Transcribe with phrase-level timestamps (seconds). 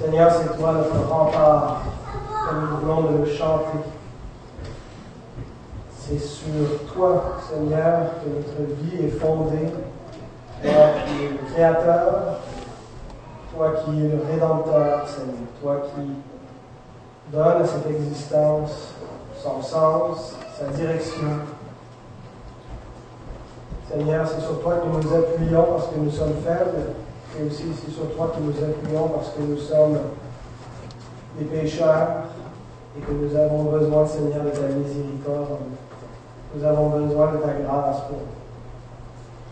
[0.00, 1.82] Seigneur, c'est toi notre rempart,
[2.48, 3.78] comme nous voulons de le chanter.
[5.98, 9.72] C'est sur toi, Seigneur, que notre vie est fondée.
[10.62, 12.38] Toi qui es le Créateur,
[13.54, 18.94] toi qui es le Rédempteur, Seigneur, toi qui donne à cette existence
[19.42, 21.40] son sens, sa direction.
[23.96, 26.94] Seigneur, c'est sur toi que nous nous appuyons parce que nous sommes faibles,
[27.38, 29.98] et aussi c'est sur toi que nous appuyons parce que nous sommes
[31.38, 32.24] des pécheurs
[32.98, 35.60] et que nous avons besoin, Seigneur, de ta miséricorde.
[36.56, 38.18] Nous avons besoin de ta grâce pour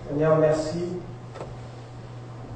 [0.09, 0.99] Seigneur, merci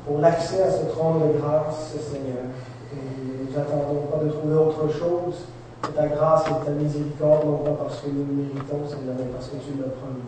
[0.04, 2.50] pour l'accès à ce trône de grâce, Seigneur.
[2.92, 5.46] Et nous n'attendons pas de trouver autre chose
[5.82, 9.26] que ta grâce et ta miséricorde, non pas parce que nous le méritons, Seigneur, mais
[9.26, 10.26] parce que tu l'as promis.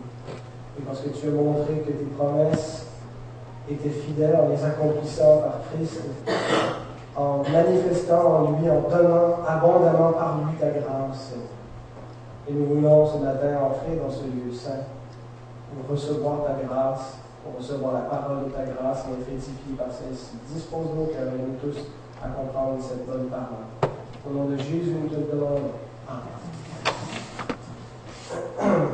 [0.79, 2.85] Et parce que tu as montré que tes promesses
[3.69, 6.01] étaient fidèles en les accomplissant par Christ,
[7.15, 11.33] en manifestant en lui, en donnant abondamment par lui ta grâce.
[12.47, 14.85] Et nous voulons ce matin entrer dans ce lieu saint
[15.69, 19.91] pour recevoir ta grâce, pour recevoir la parole de ta grâce et être édifié par
[19.91, 20.37] celle-ci.
[20.53, 21.79] Dispose-nous, car nous tous,
[22.23, 23.67] à comprendre cette bonne parole.
[24.27, 25.73] Au nom de Jésus, nous te demandons.
[26.07, 26.39] Amen.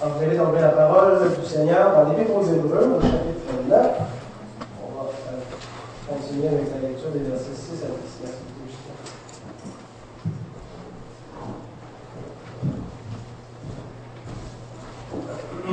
[0.00, 3.86] Alors, vous allez ouvrir la parole du Seigneur dans l'Épître aux Hébreux, au chapitre 9.
[4.80, 5.42] On va euh,
[6.08, 7.88] continuer avec la lecture des versets 6 à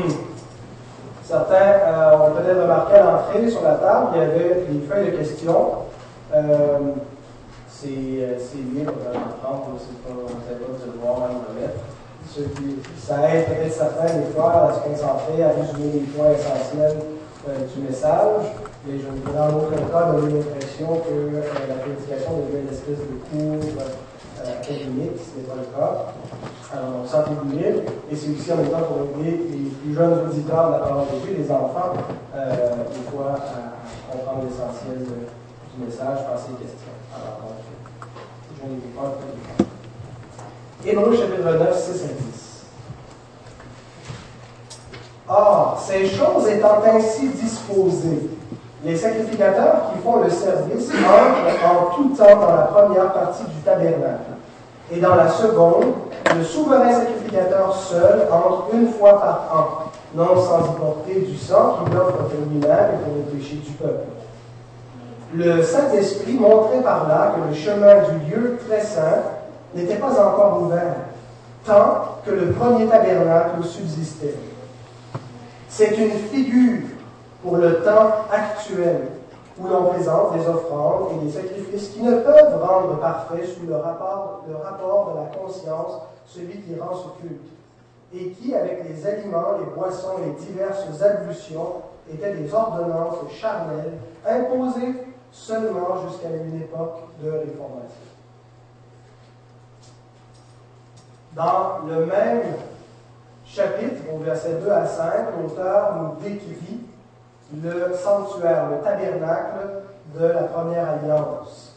[0.02, 0.16] 10.
[1.24, 5.12] Certains euh, ont peut-être remarqué à l'entrée sur la table, il y avait des feuilles
[5.12, 5.86] de questions.
[6.34, 6.80] Euh,
[7.70, 11.95] c'est libre à prendre, c'est pas, on pas de le voir en mettre.
[12.34, 16.32] Ce qui, ça aide peut-être certains des fois à se concentrer, à résumer les points
[16.32, 16.98] essentiels
[17.48, 18.52] euh, du message.
[18.86, 22.74] Mais je ne voudrais en aucun cas donner l'impression que euh, la prédication devient une
[22.74, 26.14] espèce de cours euh, académique, ce n'est pas le cas.
[26.74, 27.92] Alors, sentez-vous libre.
[28.12, 31.06] Et c'est aussi en même temps pour aider les plus jeunes auditeurs de la parole
[31.08, 31.94] de Dieu, les enfants,
[32.34, 36.98] des fois, à comprendre l'essentiel du message par ces questions.
[37.14, 37.62] Alors, donc,
[38.60, 39.75] je ne vais pas
[40.88, 42.66] Hébreu chapitre 9, 6 à 10.
[45.28, 48.30] Or, ces choses étant ainsi disposées,
[48.84, 53.62] les sacrificateurs qui font le service entrent en tout temps dans la première partie du
[53.64, 54.36] tabernacle.
[54.92, 55.94] Et dans la seconde,
[56.38, 61.78] le souverain sacrificateur seul entre une fois par an, non sans y porter du sang
[61.84, 64.06] qu'il offre pour lui-même et pour le péché du peuple.
[65.34, 69.24] Le Saint-Esprit montrait par là que le chemin du lieu très saint
[69.76, 70.96] n'était pas encore ouvert,
[71.66, 74.36] tant que le premier tabernacle subsistait.
[75.68, 76.88] C'est une figure
[77.44, 79.10] pour le temps actuel
[79.60, 83.76] où l'on présente des offrandes et des sacrifices qui ne peuvent rendre parfait sous le
[83.76, 87.52] rapport, de la conscience celui qui rend ce culte,
[88.14, 91.82] et qui, avec les aliments, les boissons, les diverses ablutions,
[92.12, 93.94] étaient des ordonnances charnelles
[94.28, 94.94] imposées
[95.32, 98.15] seulement jusqu'à une époque de réformation.
[101.36, 102.44] Dans le même
[103.46, 106.80] chapitre, au verset 2 à 5, l'auteur nous décrit
[107.62, 109.84] le sanctuaire, le tabernacle
[110.18, 111.76] de la première alliance.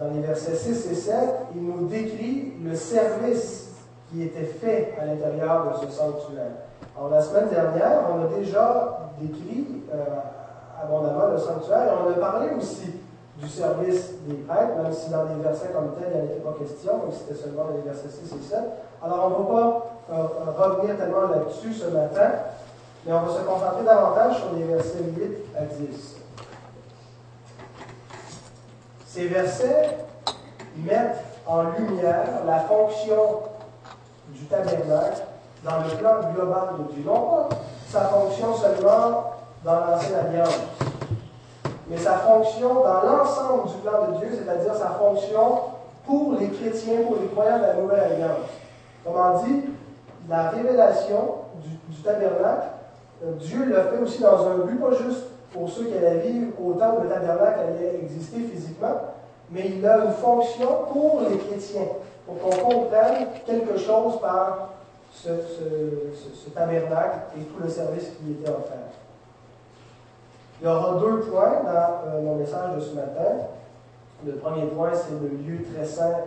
[0.00, 1.14] Dans les versets 6 et 7,
[1.54, 3.70] il nous décrit le service
[4.10, 6.50] qui était fait à l'intérieur de ce sanctuaire.
[6.96, 10.04] Alors, la semaine dernière, on a déjà décrit euh,
[10.82, 12.94] abondamment le sanctuaire et on a parlé aussi
[13.36, 16.40] du service des prêtres, même si dans les versets comme tel, il n'y en était
[16.40, 18.58] pas question, mais c'était seulement dans les versets 6 et 7.
[19.02, 20.26] Alors, on ne va pas euh,
[20.58, 22.30] revenir tellement là-dessus ce matin,
[23.06, 26.16] mais on va se concentrer davantage sur les versets 8 à 10.
[29.06, 29.98] Ces versets
[30.76, 33.42] mettent en lumière la fonction
[34.28, 35.22] du tabernacle
[35.64, 37.04] dans le plan global de Dieu.
[37.04, 37.48] Pas
[37.88, 39.32] sa fonction seulement
[39.64, 40.60] dans l'ancienne alliance,
[41.92, 45.60] mais sa fonction dans l'ensemble du plan de Dieu, c'est-à-dire sa fonction
[46.06, 48.48] pour les chrétiens, pour les croyants de la nouvelle alliance.
[49.04, 49.64] Comment dit,
[50.26, 52.68] la révélation du, tabernacle,
[53.22, 56.52] euh, Dieu l'a fait aussi dans un but, pas juste pour ceux qui allaient vivre
[56.64, 58.94] au temps où le tabernacle allait exister physiquement,
[59.50, 61.88] mais il a une fonction pour les chrétiens,
[62.26, 64.70] pour qu'on comprenne quelque chose par
[65.12, 69.01] ce, ce tabernacle et tout le service qui était offert.
[70.62, 73.48] Il y aura deux points dans euh, mon message de ce matin.
[74.24, 76.20] Le premier point, c'est le lieu très saint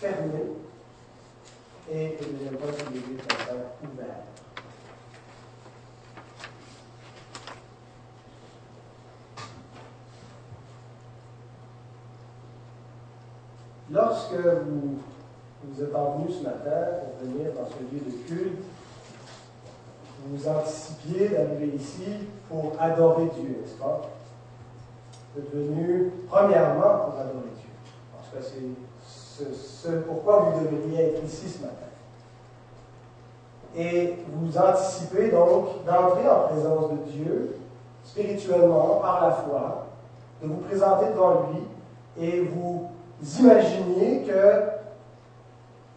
[0.00, 0.42] fermé.
[1.88, 3.54] Et le deuxième point, c'est le lieu très saint
[3.84, 4.06] ouvert.
[13.88, 14.98] Lorsque vous,
[15.62, 18.64] vous êtes envenus ce matin pour venir dans ce lieu de culte,
[20.30, 22.04] vous anticipiez d'arriver ici
[22.48, 24.02] pour adorer Dieu, n'est-ce pas?
[25.34, 27.70] Vous êtes venu premièrement pour adorer Dieu.
[28.12, 31.74] Parce que c'est ce, pourquoi vous devriez être ici ce matin.
[33.76, 37.56] Et vous anticipez donc d'entrer en présence de Dieu,
[38.04, 39.86] spirituellement, par la foi,
[40.42, 41.62] de vous présenter devant lui
[42.18, 42.88] et vous
[43.38, 44.75] imaginiez que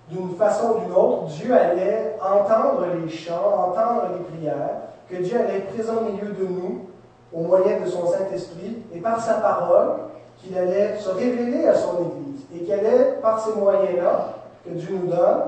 [0.10, 5.40] d'une façon ou d'une autre, Dieu allait entendre les chants, entendre les prières, que Dieu
[5.40, 6.86] allait être présent au milieu de nous
[7.32, 9.90] au moyen de son Saint-Esprit et par sa parole,
[10.38, 14.34] qu'il allait se révéler à son Église et qu'il allait, par ces moyens-là
[14.66, 15.42] que Dieu nous donne,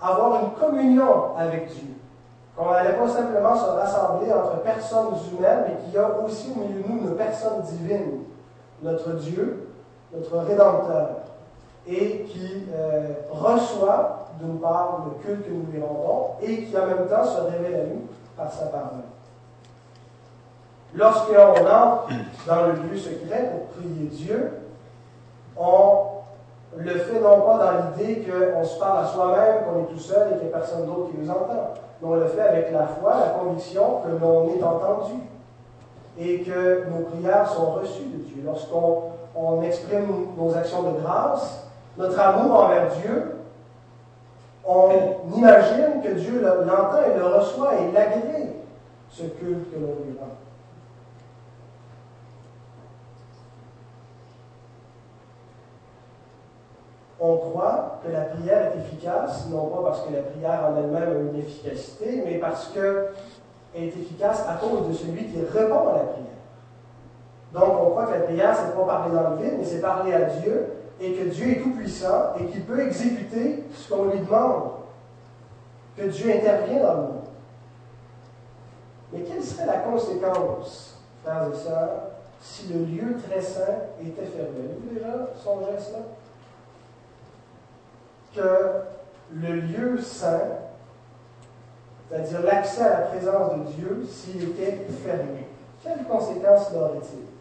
[0.00, 1.88] avoir une communion avec Dieu.
[2.54, 6.60] Qu'on n'allait pas simplement se rassembler entre personnes humaines, mais qu'il y a aussi au
[6.60, 8.24] milieu de nous une personne divine,
[8.82, 9.68] notre Dieu,
[10.12, 11.08] notre Rédempteur
[11.86, 16.86] et qui euh, reçoit d'une part le culte que nous lui rendons et qui en
[16.86, 18.02] même temps se révèle à nous
[18.36, 19.02] par sa parole.
[20.94, 22.08] Lorsqu'on entre
[22.46, 24.52] dans le lieu secret pour prier Dieu,
[25.56, 26.12] on
[26.76, 30.28] le fait non pas dans l'idée qu'on se parle à soi-même, qu'on est tout seul
[30.28, 32.86] et qu'il n'y a personne d'autre qui nous entend, mais on le fait avec la
[32.86, 35.14] foi, la conviction que l'on est entendu
[36.18, 38.42] et que nos prières sont reçues de Dieu.
[38.44, 41.66] Lorsqu'on exprime nos actions de grâce,
[41.96, 43.32] notre amour envers Dieu,
[44.64, 44.90] on
[45.34, 48.56] imagine que Dieu l'entend et le reçoit et l'agrée,
[49.10, 50.28] ce culte que l'on lui rend.
[57.20, 61.08] On croit que la prière est efficace, non pas parce que la prière en elle-même
[61.08, 63.12] a une efficacité, mais parce qu'elle
[63.74, 66.26] est efficace à cause de celui qui répond à la prière.
[67.52, 70.14] Donc on croit que la prière, c'est pas parler dans le vide, mais c'est parler
[70.14, 74.72] à Dieu et que Dieu est tout-puissant et qu'il peut exécuter ce qu'on lui demande,
[75.96, 77.24] que Dieu intervient dans le monde.
[79.12, 82.02] Mais quelle serait la conséquence, frères et sœurs,
[82.40, 84.58] si le lieu très saint était fermé?
[84.58, 85.98] Avez-vous déjà songé à cela
[88.34, 90.40] Que le lieu saint,
[92.08, 95.46] c'est-à-dire l'accès à la présence de Dieu, s'il était fermé,
[95.82, 97.31] quelles conséquences aurait-il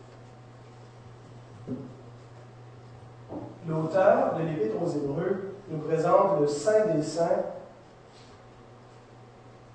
[3.67, 7.43] l'auteur de l'Épître aux Hébreux nous présente le Saint des Saints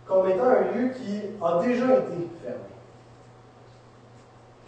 [0.06, 2.60] comme étant un lieu qui a déjà été fermé.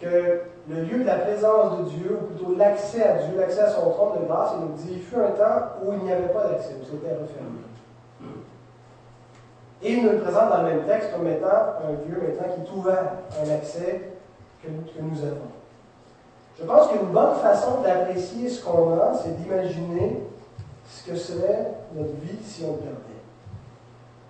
[0.01, 3.69] Que le lieu de la présence de Dieu, ou plutôt l'accès à Dieu, l'accès à
[3.69, 6.33] son trône de grâce, il nous dit il fut un temps où il n'y avait
[6.33, 7.59] pas d'accès, où c'était refermé.
[9.81, 12.61] Et il nous le présente dans le même texte comme étant un lieu maintenant qui
[12.61, 13.11] est ouvert,
[13.41, 14.11] un accès
[14.61, 15.58] que, que nous avons.
[16.59, 20.23] Je pense qu'une bonne façon d'apprécier ce qu'on a, c'est d'imaginer
[20.89, 22.97] ce que serait notre vie si on perdait.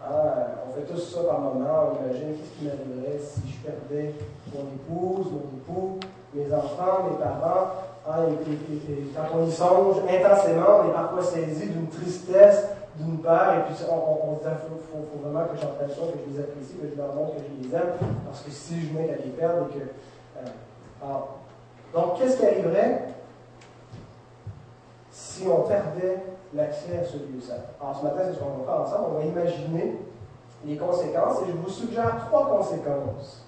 [0.01, 4.13] Ah, on fait tous ça par moment, on imagine qu'est-ce qui m'arriverait si je perdais
[4.53, 5.99] mon épouse, mon époux,
[6.33, 7.71] mes enfants, mes parents?
[8.07, 8.19] Ah,
[9.15, 13.83] quand on y songe intensément, on est parfois saisi d'une tristesse, d'une peur, et puis
[13.89, 16.95] on, se dit, il faut, vraiment que j'entende ça, que je les apprécie, que je
[16.95, 17.93] leur montre que je les aime,
[18.25, 19.83] parce que si je mets à les perdre et que.
[19.83, 20.51] Euh,
[21.03, 21.38] ah,
[21.93, 23.05] donc, qu'est-ce qui arriverait
[25.11, 27.55] si on perdait l'accès à ce lieu saint?
[27.81, 29.05] Alors, ce matin, c'est ce qu'on va faire ensemble.
[29.11, 29.97] On va imaginer
[30.65, 33.45] les conséquences et je vous suggère trois conséquences.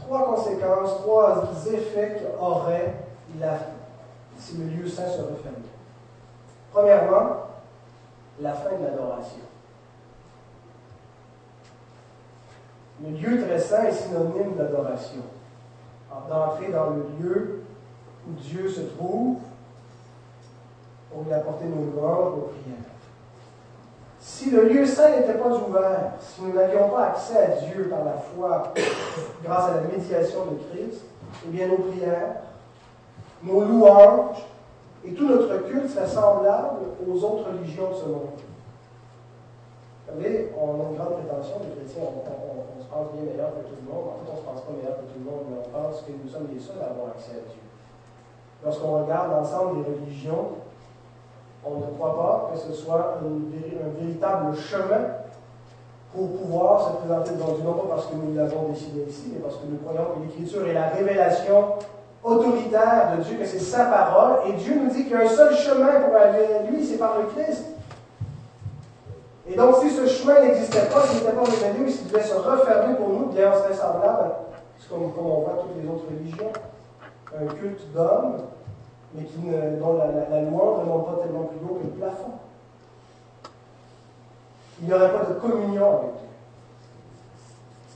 [0.00, 2.94] Trois conséquences, trois effets qu'aurait
[3.38, 3.58] la,
[4.36, 5.58] si le lieu saint se refermait.
[6.72, 7.36] Premièrement,
[8.40, 9.38] la fin de l'adoration.
[13.02, 15.22] Le lieu très saint est synonyme d'adoration
[16.28, 17.62] d'entrer dans le lieu
[18.26, 19.38] où Dieu se trouve
[21.10, 22.90] pour lui apporter nos louanges, nos prières.
[24.18, 28.04] Si le lieu saint n'était pas ouvert, si nous n'avions pas accès à Dieu par
[28.04, 28.74] la foi
[29.42, 31.02] grâce à la médiation de Christ,
[31.46, 32.36] eh bien nos prières,
[33.42, 34.46] nos louanges
[35.04, 38.28] et tout notre culte serait semblable aux autres religions de ce monde.
[40.10, 43.78] Savez, on a une grande prétention, les chrétiens, on, se pense bien meilleur que tout
[43.78, 44.10] le monde.
[44.10, 46.02] En fait, on ne se pense pas meilleur que tout le monde, mais on pense
[46.02, 47.62] que nous sommes les seuls à avoir accès à Dieu.
[48.64, 50.58] Lorsqu'on regarde l'ensemble des religions,
[51.62, 53.30] on ne croit pas que ce soit un
[54.02, 55.22] véritable chemin
[56.10, 59.38] pour pouvoir se présenter devant Dieu, non pas parce que nous l'avons décidé ici, mais
[59.38, 61.78] parce que nous croyons que l'Écriture est la révélation
[62.24, 65.28] autoritaire de Dieu, que c'est sa parole, et Dieu nous dit qu'il y a un
[65.28, 67.62] seul chemin pour aller à lui, c'est par le Christ.
[69.50, 72.94] Et donc, si ce chemin n'existait pas, s'il n'était pas révélé, s'il devait se refermer
[72.94, 74.30] pour nous, bien, on serait semblable,
[74.88, 76.52] comme, comme on voit toutes les autres religions,
[77.36, 78.36] un culte d'homme
[79.14, 79.38] mais qui
[79.80, 82.30] dont la, la, louange ne monte pas tellement plus haut que le plafond.
[84.80, 86.28] Il n'y aurait pas de communion avec Dieu.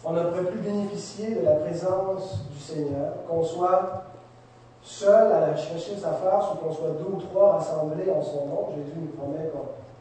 [0.05, 4.05] On ne pourrait plus bénéficier de la présence du Seigneur, qu'on soit
[4.83, 8.47] seul à la chercher sa face ou qu'on soit deux ou trois rassemblés en son
[8.47, 8.69] nom.
[8.77, 9.51] Jésus nous promet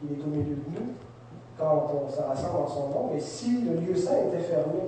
[0.00, 0.94] qu'il est au milieu de nous
[1.58, 3.10] quand on se rassemble en son nom.
[3.12, 4.80] Mais si le lieu saint était fermé,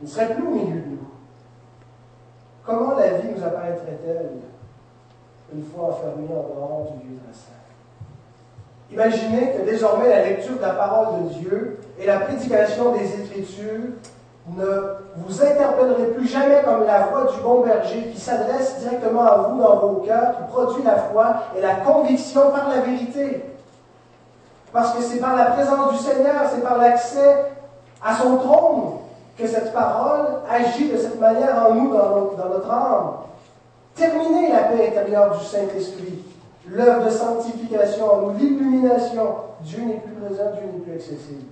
[0.00, 1.08] il ne serait plus au milieu de nous.
[2.64, 4.30] Comment la vie nous apparaîtrait-elle
[5.54, 7.52] une fois enfermés en dehors du lieu saint?
[8.90, 13.90] Imaginez que désormais la lecture de la parole de Dieu et la prédication des Écritures
[14.48, 19.36] ne vous interpellerait plus jamais comme la voix du bon berger qui s'adresse directement à
[19.38, 23.42] vous dans vos cœurs, qui produit la foi et la conviction par la vérité.
[24.76, 27.46] Parce que c'est par la présence du Seigneur, c'est par l'accès
[28.04, 28.98] à son trône
[29.38, 33.12] que cette parole agit de cette manière en nous, dans notre, âme.
[33.94, 36.22] Terminez la paix intérieure du Saint-Esprit,
[36.68, 39.36] l'œuvre de sanctification en nous, l'illumination.
[39.62, 41.46] Dieu n'est plus présent, Dieu n'est plus accessible.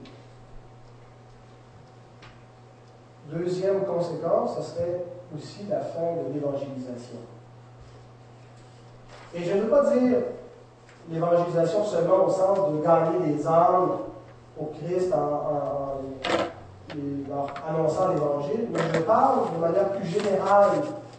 [3.33, 5.03] Deuxième conséquence, ce serait
[5.35, 7.21] aussi la fin de l'évangélisation.
[9.35, 10.19] Et je ne veux pas dire
[11.11, 13.91] l'évangélisation seulement au sens de gagner des âmes
[14.61, 16.01] au Christ en,
[17.29, 20.71] leur annonçant l'évangile, mais je parle de manière plus générale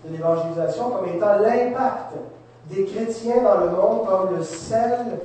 [0.05, 2.13] de l'évangélisation comme étant l'impact
[2.69, 5.19] des chrétiens dans le monde comme le sel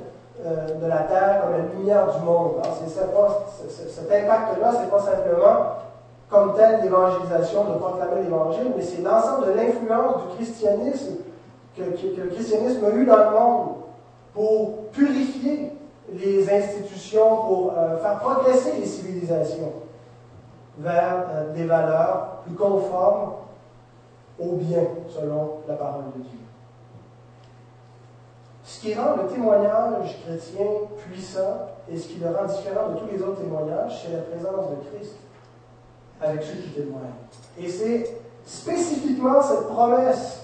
[0.45, 2.61] euh, de la terre, comme la lumière du monde.
[2.85, 5.57] cet impact-là, ce n'est pas simplement
[6.29, 11.15] comme telle l'évangélisation, de proclamer l'évangile, mais c'est l'ensemble de l'influence du christianisme
[11.77, 13.67] que, le christianisme a eu dans le monde
[14.33, 15.73] pour purifier
[16.13, 19.73] les institutions, pour euh, faire progresser les civilisations
[20.77, 23.33] vers euh, des valeurs plus conformes
[24.39, 26.39] au bien, selon la parole de Dieu.
[28.63, 30.65] Ce qui rend le témoignage chrétien
[30.97, 34.69] puissant et ce qui le rend différent de tous les autres témoignages, c'est la présence
[34.69, 35.15] de Christ
[36.21, 37.01] avec ceux qui témoignent.
[37.57, 40.40] Et c'est spécifiquement cette promesse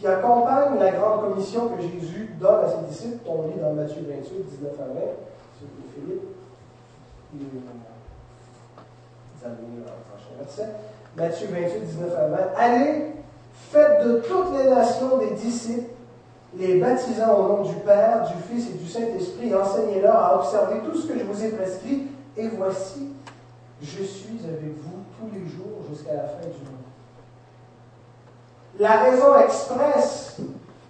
[0.00, 4.02] qui accompagne la grande commission que Jésus donne à ses disciples, on lit dans Matthieu
[4.08, 4.94] 28, 19 à 20,
[5.58, 6.22] c'est Philippe,
[7.34, 7.40] il
[11.16, 12.36] Matthieu 28, 19 à 20.
[12.56, 13.12] Allez,
[13.52, 15.90] faites de toutes les nations des disciples,
[16.56, 20.96] les baptisant au nom du Père, du Fils et du Saint-Esprit, enseignez-leur à observer tout
[20.96, 22.06] ce que je vous ai prescrit,
[22.38, 23.08] et voici,
[23.82, 26.79] je suis avec vous tous les jours jusqu'à la fin du monde.
[28.78, 30.36] La raison expresse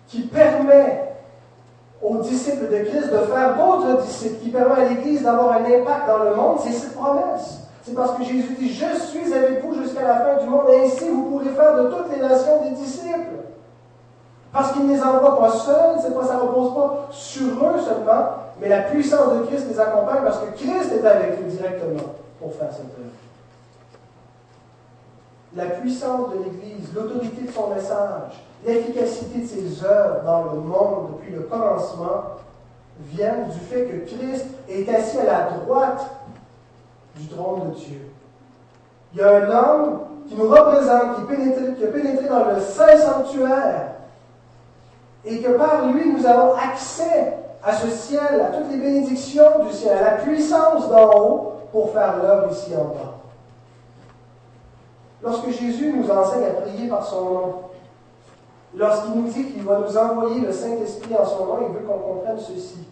[0.09, 1.11] qui permet
[2.03, 6.07] aux disciples de Christ de faire d'autres disciples, qui permet à l'Église d'avoir un impact
[6.07, 7.61] dans le monde, c'est cette promesse.
[7.83, 10.85] C'est parce que Jésus dit, je suis avec vous jusqu'à la fin du monde, et
[10.85, 13.41] ainsi vous pourrez faire de toutes les nations des disciples.
[14.53, 18.25] Parce qu'il ne les envoie pas seuls, pas, ça ne repose pas sur eux seulement,
[18.61, 22.53] mais la puissance de Christ les accompagne parce que Christ est avec eux directement pour
[22.55, 23.30] faire cette œuvre.
[25.57, 31.09] La puissance de l'Église, l'autorité de son message, l'efficacité de ses œuvres dans le monde
[31.17, 32.23] depuis le commencement
[33.01, 36.09] viennent du fait que Christ est assis à la droite
[37.17, 38.01] du trône de Dieu.
[39.13, 43.89] Il y a un homme qui nous représente, qui, a pénétré dans le Saint Sanctuaire,
[45.25, 49.73] et que par lui, nous avons accès à ce ciel, à toutes les bénédictions du
[49.73, 53.20] ciel, à la puissance d'en haut pour faire l'œuvre ici en bas.
[55.23, 57.55] Lorsque Jésus nous enseigne à prier par son nom,
[58.75, 61.99] lorsqu'il nous dit qu'il va nous envoyer le Saint-Esprit en son nom, il veut qu'on
[61.99, 62.87] comprenne ceci,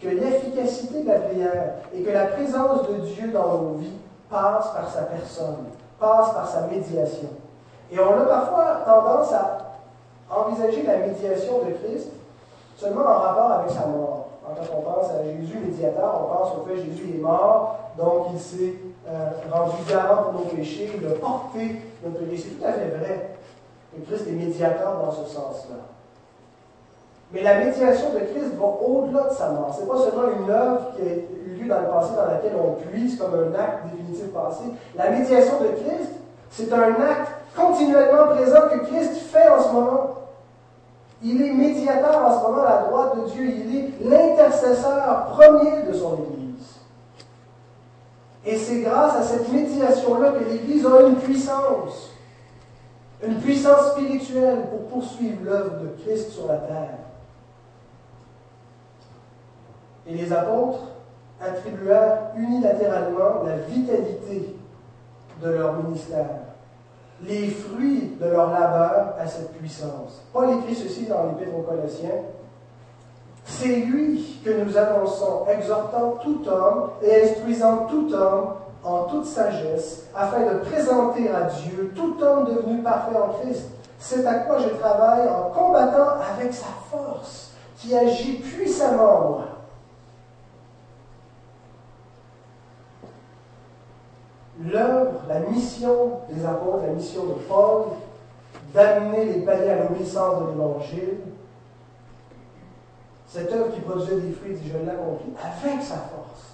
[0.00, 3.98] que l'efficacité de la prière et que la présence de Dieu dans nos vies
[4.30, 5.66] passe par sa personne,
[5.98, 7.28] passe par sa médiation.
[7.90, 9.58] Et on a parfois tendance à
[10.30, 12.08] envisager la médiation de Christ
[12.76, 14.28] seulement en rapport avec sa mort.
[14.44, 18.28] Quand on pense à Jésus médiateur, on pense au fait que Jésus est mort, donc
[18.32, 18.74] il s'est
[19.50, 22.44] rendu garant pour nos péchés, il a porté notre péché.
[22.48, 23.30] C'est tout à fait vrai
[23.92, 25.76] que Christ est médiateur dans ce sens-là.
[27.32, 29.74] Mais la médiation de Christ va au-delà de sa mort.
[29.74, 32.52] Ce n'est pas seulement une œuvre qui a eu lieu dans le passé dans laquelle
[32.62, 34.64] on puise comme un acte définitif passé.
[34.94, 36.10] La médiation de Christ,
[36.50, 40.08] c'est un acte continuellement présent que Christ fait en ce moment.
[41.22, 43.44] Il est médiateur en ce moment à la droite de Dieu.
[43.44, 46.31] Il est l'intercesseur premier de son Église.
[48.44, 52.10] Et c'est grâce à cette médiation-là que l'Église a une puissance.
[53.24, 56.98] Une puissance spirituelle pour poursuivre l'œuvre de Christ sur la terre.
[60.06, 60.88] Et les apôtres
[61.40, 64.56] attribuèrent unilatéralement la vitalité
[65.40, 66.40] de leur ministère,
[67.24, 70.22] les fruits de leur labeur à cette puissance.
[70.32, 72.22] Paul écrit ceci dans l'Épître aux Colossiens.
[73.58, 80.06] C'est lui que nous annonçons, exhortant tout homme et instruisant tout homme en toute sagesse,
[80.16, 83.68] afin de présenter à Dieu tout homme devenu parfait en Christ.
[83.98, 89.44] C'est à quoi je travaille en combattant avec sa force, qui agit puissamment en moi.
[94.64, 97.84] L'œuvre, la mission des apôtres, la mission de Paul,
[98.74, 101.18] d'amener les païens à l'obéissance de l'Évangile,
[103.32, 106.52] cette œuvre qui produisait des fruits, dit, je l'ai accomplie avec sa force.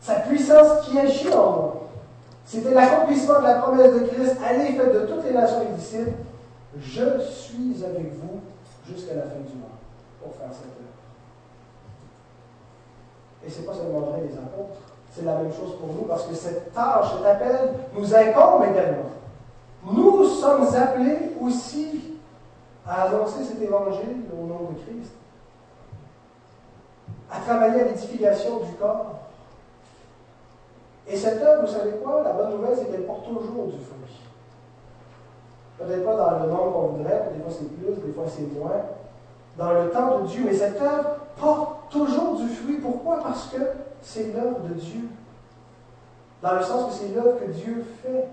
[0.00, 1.82] Sa puissance qui agit en moi.
[2.46, 4.36] C'était l'accomplissement de la promesse de Christ.
[4.42, 6.12] Allez, faites de toutes les nations les disciples.
[6.78, 8.40] Je suis avec vous
[8.88, 9.76] jusqu'à la fin du monde
[10.22, 10.88] pour faire cette œuvre.
[13.46, 14.80] Et ce n'est pas seulement vrai des apôtres,
[15.12, 19.10] c'est la même chose pour nous parce que cette tâche, cet appel nous incombe également.
[19.84, 22.14] Nous sommes appelés aussi
[22.86, 25.12] à annoncer cet évangile au nom de Christ
[27.30, 29.14] à travailler à l'édification du corps.
[31.06, 32.22] Et cette œuvre, vous savez quoi?
[32.22, 33.98] La bonne nouvelle, c'est qu'elle porte toujours du fruit.
[35.78, 38.82] Peut-être pas dans le nombre qu'on voudrait, des fois c'est plus, des fois c'est moins.
[39.56, 42.76] Dans le temps de Dieu, mais cette œuvre porte toujours du fruit.
[42.76, 43.20] Pourquoi?
[43.22, 43.58] Parce que
[44.02, 45.08] c'est l'œuvre de Dieu.
[46.42, 48.28] Dans le sens que c'est l'œuvre que Dieu fait.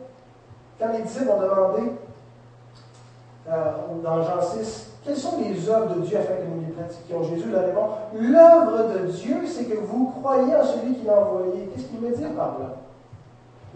[0.79, 1.91] Quand les disciples ont demandé,
[3.47, 3.71] euh,
[4.03, 7.49] dans Jean 6, quelles sont les œuvres de Dieu afin que nous les pratiquions Jésus?
[7.51, 11.69] Leur répond L'œuvre de Dieu, c'est que vous croyez en celui qui l'a envoyé.
[11.73, 12.75] Qu'est-ce qu'il veut dire par là?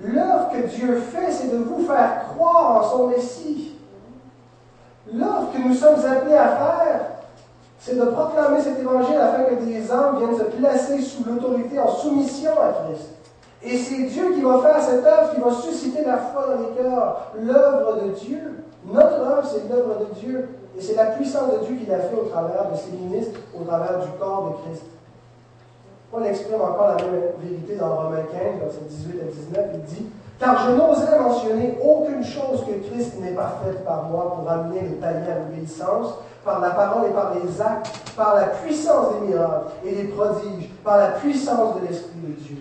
[0.01, 3.75] L'œuvre que Dieu fait, c'est de vous faire croire en son Messie.
[5.13, 7.01] L'œuvre que nous sommes appelés à faire,
[7.79, 11.89] c'est de proclamer cet évangile afin que des hommes viennent se placer sous l'autorité, en
[11.89, 13.09] soumission à Christ.
[13.61, 16.75] Et c'est Dieu qui va faire cette œuvre, qui va susciter la foi dans les
[16.75, 17.31] cœurs.
[17.41, 20.49] L'œuvre de Dieu, notre œuvre, c'est l'œuvre de Dieu.
[20.77, 23.63] Et c'est la puissance de Dieu qui l'a fait au travers de ses ministres, au
[23.63, 24.85] travers du corps de Christ.
[26.11, 29.65] Paul exprime encore la même vérité dans Romains 15, verset 18 à 19.
[29.73, 30.05] Il dit
[30.39, 34.81] Car je n'oserais mentionner aucune chose que Christ n'ait pas faite par moi pour amener
[34.81, 39.27] les païens à l'obéissance, par la parole et par les actes, par la puissance des
[39.27, 42.57] miracles et des prodiges, par la puissance de l'Esprit de Dieu.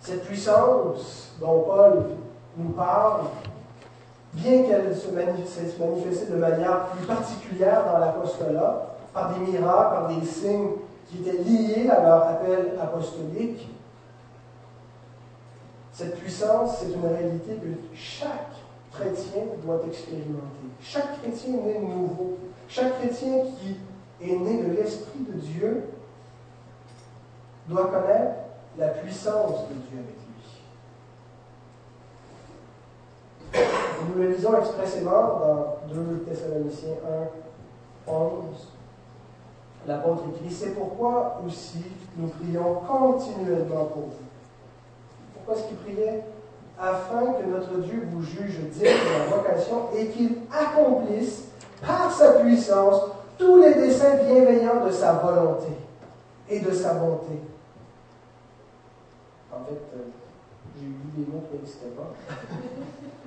[0.00, 2.04] Cette puissance dont Paul
[2.58, 3.22] nous parle
[4.34, 10.26] bien qu'elle se manifestait de manière plus particulière dans l'apostolat, par des miracles, par des
[10.26, 10.72] signes
[11.06, 13.68] qui étaient liés à leur appel apostolique,
[15.92, 18.52] cette puissance, c'est une réalité que chaque
[18.92, 20.68] chrétien doit expérimenter.
[20.80, 22.38] Chaque chrétien est né de nouveau.
[22.68, 23.78] Chaque chrétien qui
[24.20, 25.84] est né de l'Esprit de Dieu
[27.66, 28.34] doit connaître
[28.78, 30.18] la puissance de Dieu avec
[33.54, 36.96] Nous le lisons expressément dans 2 Thessaloniciens
[38.06, 38.30] 1, 11.
[39.86, 41.82] L'apôtre écrit C'est pourquoi aussi
[42.16, 44.26] nous prions continuellement pour vous.
[45.34, 46.24] Pourquoi est-ce qu'il priait?
[46.80, 51.48] Afin que notre Dieu vous juge digne de la vocation et qu'il accomplisse
[51.84, 53.02] par sa puissance
[53.36, 55.72] tous les desseins bienveillants de sa volonté
[56.48, 57.40] et de sa bonté.
[59.52, 60.04] En fait, euh,
[60.76, 61.56] j'ai lu des mots qui
[61.96, 62.34] pas.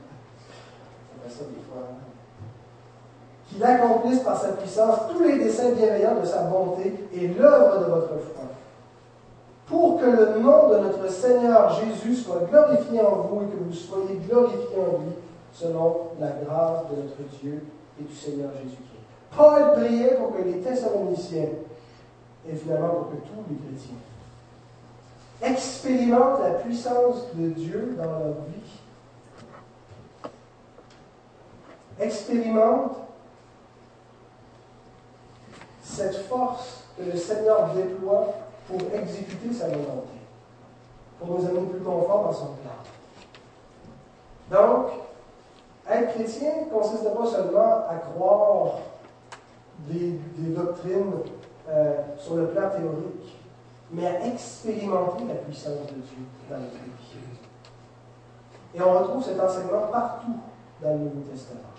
[3.48, 7.92] Qu'il accomplisse par sa puissance tous les desseins bienveillants de sa bonté et l'œuvre de
[7.92, 8.44] votre foi.
[9.68, 13.74] Pour que le nom de notre Seigneur Jésus soit glorifié en vous et que vous
[13.74, 15.14] soyez glorifiés en lui,
[15.54, 17.64] selon la grâce de notre Dieu
[18.00, 18.92] et du Seigneur Jésus-Christ.
[19.36, 21.50] Paul priait pour que les Thessaloniciens,
[22.50, 23.96] et finalement pour que tous les chrétiens,
[25.42, 28.61] expérimentent la puissance de Dieu dans leur vie
[32.02, 32.98] expérimente
[35.82, 38.34] cette force que le Seigneur déploie
[38.68, 40.20] pour exécuter sa volonté,
[41.20, 42.72] pour nous amener plus confort dans son plan.
[44.50, 44.88] Donc,
[45.90, 48.80] être chrétien ne consiste pas seulement à croire
[49.80, 51.14] des, doctrines
[51.70, 53.38] euh, sur le plan théorique,
[53.92, 56.92] mais à expérimenter la puissance de Dieu dans notre vie.
[58.74, 60.38] Et on retrouve cet enseignement partout
[60.82, 61.71] dans le Nouveau Testament.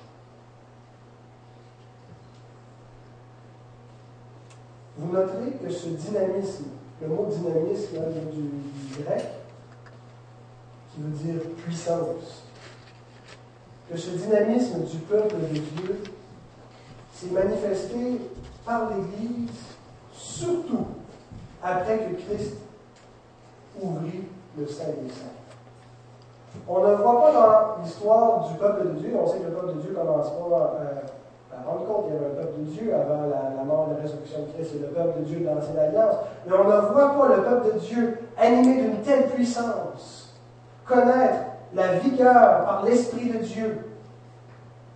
[4.98, 6.64] Vous noterez que ce dynamisme,
[7.00, 9.26] le mot dynamisme vient du, grec,
[10.92, 12.44] qui veut dire puissance,
[13.90, 16.02] que ce dynamisme du peuple de Dieu
[17.14, 18.20] s'est manifesté
[18.64, 19.50] par l'Église,
[20.12, 20.86] surtout
[21.62, 22.56] après que Christ
[23.80, 24.24] ouvrit
[24.58, 25.32] le sein des saints.
[26.68, 29.76] On ne voit pas dans l'histoire du peuple de Dieu, on sait que le peuple
[29.76, 31.00] de Dieu commence pas euh,
[31.72, 34.40] rendre compte qu'il y avait un peuple de Dieu avant la, mort et la résurrection
[34.40, 37.36] de Christ, c'est le peuple de Dieu de l'Ancienne Alliance, mais on ne voit pas
[37.36, 40.34] le peuple de Dieu animé d'une telle puissance,
[40.86, 41.38] connaître
[41.74, 43.78] la vigueur par l'Esprit de Dieu,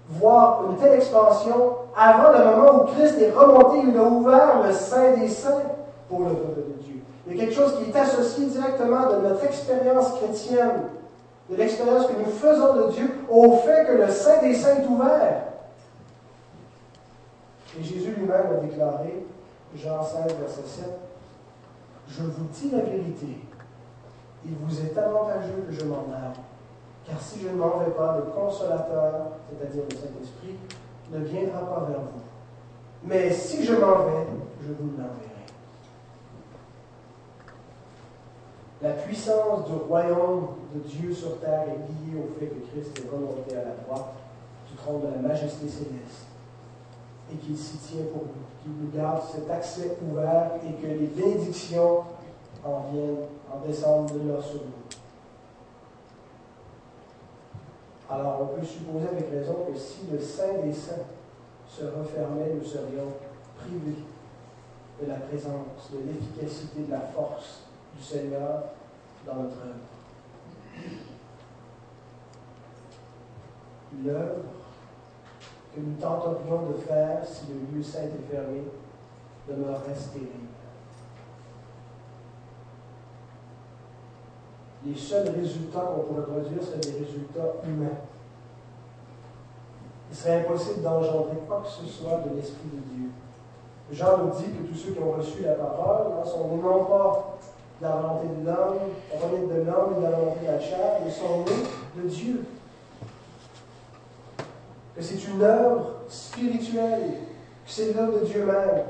[0.08, 4.72] voir une telle expansion avant le moment où Christ est remonté, il a ouvert le
[4.72, 5.62] sein des saints
[6.08, 7.00] pour le peuple de Dieu.
[7.26, 10.82] Il y a quelque chose qui est associé directement de notre expérience chrétienne,
[11.50, 14.86] de l'expérience que nous faisons de Dieu, au fait que le sein des saints est
[14.86, 15.42] ouvert.
[17.78, 19.26] Et Jésus lui-même a déclaré,
[19.74, 20.84] Jean 16, verset 7,
[22.08, 23.38] Je vous dis la vérité,
[24.44, 26.40] il vous est avantageux que je m'en aille
[27.06, 30.56] car si je ne m'en vais pas, le consolateur, c'est-à-dire le Saint-Esprit,
[31.12, 32.22] ne viendra pas vers vous.
[33.04, 34.26] Mais si je m'en vais,
[34.60, 35.30] je vous l'enverrai.
[38.82, 43.10] La puissance du royaume de Dieu sur terre est liée au fait que Christ est
[43.10, 44.14] remonté à la droite
[44.68, 46.25] du trône de la majesté céleste
[47.32, 51.06] et qu'il s'y tient pour nous, qu'il nous garde cet accès ouvert et que les
[51.06, 52.04] bénédictions
[52.64, 54.86] en viennent, en descendent de là sur nous.
[58.08, 61.06] Alors on peut supposer avec raison que si le Saint des Saints
[61.68, 63.12] se refermait, nous serions
[63.58, 64.04] privés
[65.00, 67.62] de la présence, de l'efficacité, de la force
[67.96, 68.62] du Seigneur
[69.26, 70.86] dans notre œuvre.
[74.04, 74.65] L'œuvre
[75.76, 78.62] que nous tenterions de faire si le lieu saint est fermé
[79.46, 80.46] demeurerait stérile.
[84.86, 87.98] les seuls résultats qu'on pourrait produire seraient des résultats humains.
[90.10, 93.10] Il serait impossible d'engendrer quoi que ce soit de l'Esprit de Dieu.
[93.90, 96.84] Jean nous dit que tous ceux qui ont reçu la parole hein, sont nés non
[96.84, 97.38] pas
[97.80, 98.78] de la volonté de l'homme,
[99.12, 102.44] on de l'homme et de la volonté de la chair, mais sont nés de Dieu.
[104.96, 107.10] Que c'est une œuvre spirituelle,
[107.66, 108.84] que c'est l'œuvre de Dieu même.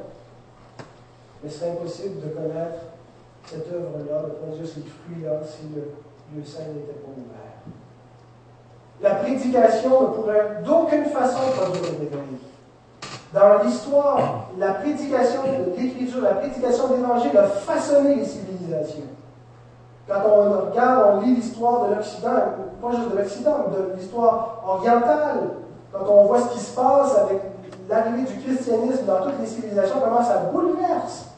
[1.43, 2.79] Mais ce serait impossible de connaître
[3.45, 5.83] cette œuvre-là, de produire ces fruits-là, si le
[6.33, 7.47] lieu saint n'était pas ouvert.
[9.01, 12.39] La prédication ne pourrait d'aucune façon produire l'évangile.
[13.35, 19.03] Dans l'histoire, la prédication de l'Écriture, la prédication de l'Évangile a façonné les civilisations.
[20.09, 22.31] Quand on regarde, on lit l'histoire de l'Occident,
[22.81, 25.51] pas juste de l'Occident, mais de l'histoire orientale,
[26.05, 27.41] quand on voit ce qui se passe avec
[27.89, 31.31] l'arrivée du christianisme dans toutes les civilisations, comment ça bouleverse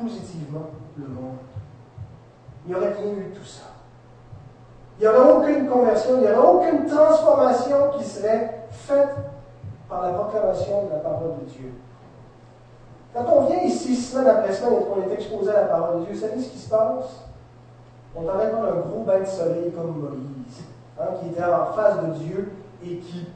[0.00, 1.36] positivement le monde.
[2.64, 3.66] Il n'y aurait rien eu de tout ça.
[4.98, 9.16] Il n'y aurait aucune conversion, il n'y aurait aucune transformation qui serait faite
[9.88, 11.72] par la proclamation de la parole de Dieu.
[13.14, 16.04] Quand on vient ici semaine après semaine et qu'on est exposé à la parole de
[16.06, 17.26] Dieu, vous savez ce qui se passe?
[18.14, 20.62] On t'en prendre un gros bain de soleil comme Moïse,
[21.00, 22.52] hein, qui était en face de Dieu
[22.84, 23.26] et qui,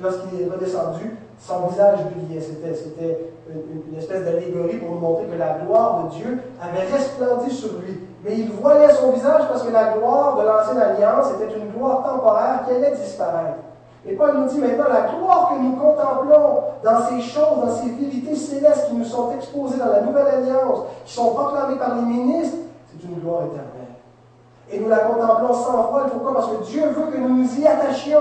[0.00, 2.40] lorsqu'il est redescendu, son visage brillait.
[2.40, 7.70] C'était une, espèce d'allégorie pour nous montrer que la gloire de Dieu avait resplendi sur
[7.80, 8.00] lui.
[8.24, 12.04] Mais il voilait son visage parce que la gloire de l'ancienne alliance était une gloire
[12.04, 13.58] temporaire qui allait disparaître.
[14.06, 17.90] Et Paul nous dit maintenant, la gloire que nous contemplons dans ces choses, dans ces
[17.90, 22.02] vérités célestes qui nous sont exposées dans la nouvelle alliance, qui sont proclamées par les
[22.02, 22.56] ministres,
[22.88, 23.82] c'est une gloire éternelle.
[24.72, 26.06] Et nous la contemplons sans voile.
[26.10, 26.34] Pourquoi?
[26.34, 28.18] Parce que Dieu veut que nous nous y attachions.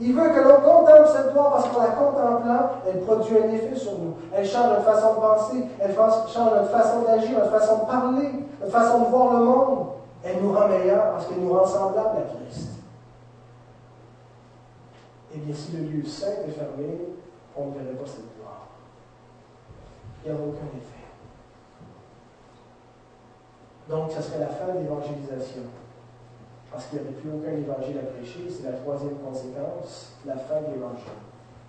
[0.00, 3.76] Il veut que l'on contemple cette gloire parce qu'en la contemplant, elle produit un effet
[3.76, 4.14] sur nous.
[4.34, 8.30] Elle change notre façon de penser, elle change notre façon d'agir, notre façon de parler,
[8.60, 9.86] notre façon de voir le monde.
[10.24, 12.70] Elle nous rend meilleurs parce qu'elle nous rend semblables à Christ.
[15.32, 16.98] Eh bien, si le lieu saint est fermé,
[17.56, 18.68] on ne verrait pas cette gloire.
[20.24, 21.04] Il n'y a aucun effet.
[23.88, 25.62] Donc, ce serait la fin de l'évangélisation
[26.74, 28.50] parce qu'il n'y avait plus aucun évangile à prêcher.
[28.50, 31.04] C'est la troisième conséquence, la fin de l'évangile.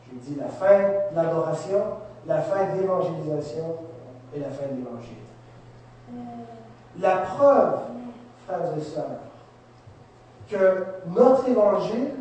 [0.09, 0.79] J'ai dit la fin
[1.11, 1.83] de l'adoration,
[2.25, 3.77] la fin de l'évangélisation
[4.35, 5.17] et la fin de l'évangile.
[6.99, 7.79] La preuve,
[8.47, 9.19] frères et sœurs,
[10.49, 12.11] que notre évangile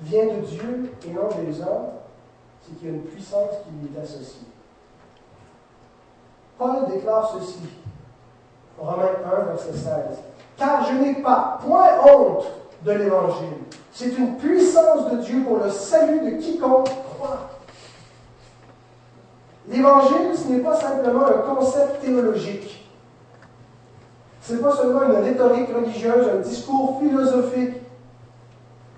[0.00, 1.90] vient de Dieu et non des hommes,
[2.62, 4.48] c'est qu'il y a une puissance qui lui est associée.
[6.58, 7.60] Paul déclare ceci,
[8.78, 9.84] Romains 1, verset 16
[10.60, 12.44] car je n'ai pas point honte
[12.84, 13.56] de l'Évangile.
[13.92, 17.48] C'est une puissance de Dieu pour le salut de quiconque croit.
[19.68, 22.86] L'Évangile, ce n'est pas simplement un concept théologique.
[24.42, 27.76] Ce n'est pas seulement une rhétorique religieuse, un discours philosophique.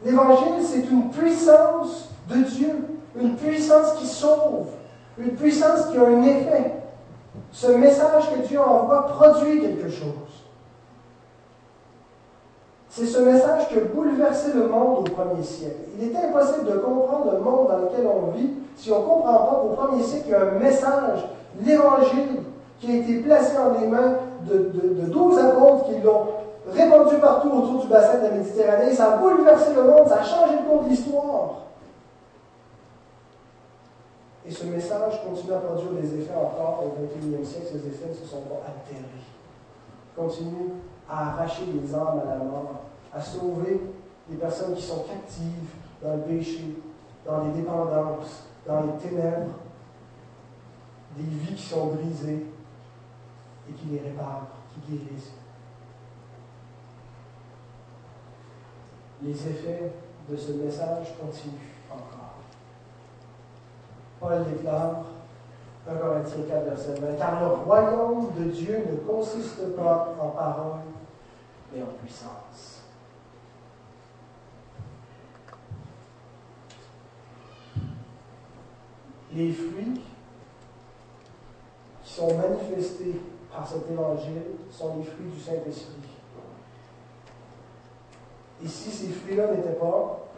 [0.05, 2.89] L'Évangile, c'est une puissance de Dieu,
[3.21, 4.69] une puissance qui sauve,
[5.17, 6.73] une puissance qui a un effet.
[7.53, 10.22] Ce message que Dieu envoie produit quelque chose.
[12.95, 15.77] C'est ce message qui a bouleversé le monde au premier siècle.
[15.99, 19.33] Il est impossible de comprendre le monde dans lequel on vit si on ne comprend
[19.33, 21.25] pas qu'au premier siècle, il y a un message,
[21.65, 22.43] l'Évangile,
[22.79, 26.27] qui a été placé en les mains de, de, 12 apôtres qui l'ont
[26.69, 28.93] répandu partout autour du bassin de la Méditerranée.
[28.93, 31.63] Ça a bouleversé le monde, ça a changé le cours de l'histoire.
[34.47, 37.69] Et ce message continue à produire des effets encore au XXIe siècle.
[37.73, 39.07] Ces effets ne se sont pas altérés.
[40.15, 40.73] Continue
[41.09, 43.81] à arracher les âmes à la mort, à sauver
[44.31, 45.71] les personnes qui sont captives
[46.03, 46.77] dans le péché,
[47.27, 49.55] dans les dépendances, dans les ténèbres,
[51.17, 52.47] des vies qui sont brisées
[53.69, 55.33] et qui les réparent, qui guérissent.
[59.23, 59.93] Les effets
[60.29, 61.53] de ce message continuent
[61.91, 62.39] encore.
[64.21, 65.03] Paul déclare
[65.89, 70.81] 1 Corinthiens 4, verset 20, car le royaume de Dieu ne consiste pas en paroles,
[71.73, 72.83] mais en puissance.
[79.35, 80.01] Les fruits
[82.03, 85.95] qui sont manifestés par cet évangile sont les fruits du Saint-Esprit.
[88.63, 90.29] Et si ces fruits-là n'étaient pas,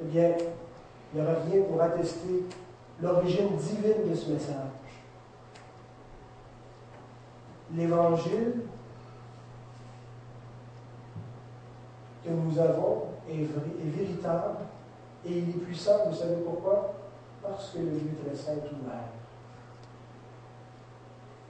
[0.00, 0.32] eh bien,
[1.12, 2.44] il n'y aurait rien pour attester
[3.00, 4.56] l'origine divine de ce message.
[7.74, 8.62] L'évangile
[12.23, 13.48] que nous avons est,
[13.96, 14.56] véritable
[15.26, 15.92] et il est puissant.
[16.08, 16.94] Vous savez pourquoi?
[17.42, 19.10] Parce que le Dieu très saint est ouvert.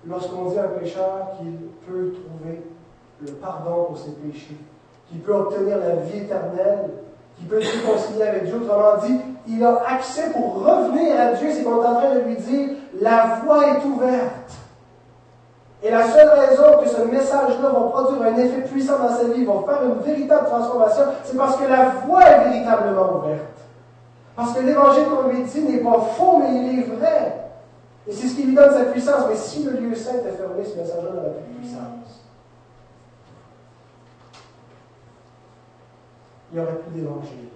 [0.07, 2.63] Lorsqu'on dit à un pécheur qu'il peut trouver
[3.21, 4.57] le pardon pour ses péchés,
[5.09, 6.91] qu'il peut obtenir la vie éternelle,
[7.37, 11.49] qu'il peut se réconcilier avec Dieu, autrement dit, il a accès pour revenir à Dieu,
[11.53, 12.71] c'est qu'on est en train de lui dire,
[13.01, 14.53] la voie est ouverte.
[15.85, 19.45] Et la seule raison que ce message-là va produire un effet puissant dans sa vie,
[19.45, 23.59] va faire une véritable transformation, c'est parce que la voie est véritablement ouverte.
[24.35, 27.51] Parce que l'évangile qu'on lui dit n'est pas faux, mais il est vrai.
[28.09, 29.27] Et c'est ce qui lui donne sa puissance.
[29.29, 32.25] Mais si le lieu saint est fermé, ce message-là n'aurait plus de puissance.
[36.51, 37.49] Il n'y aurait plus d'évangile.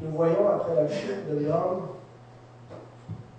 [0.00, 1.88] Nous voyons après la chute de l'homme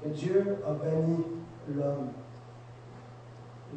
[0.10, 1.24] Dieu a banni
[1.70, 2.10] l'homme.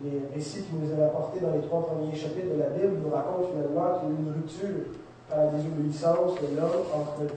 [0.04, 3.10] Les récits qui nous est apportés dans les trois premiers chapitres de la Bible nous
[3.10, 4.84] racontent finalement qu'il y a eu une rupture
[5.28, 7.32] par la désobéissance de l'homme entre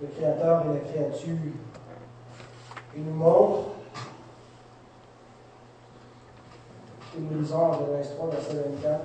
[0.00, 1.36] le Créateur et la créature.
[2.96, 3.60] Il nous montre,
[7.16, 9.00] il nous lisons en Genèse 3, verset 24,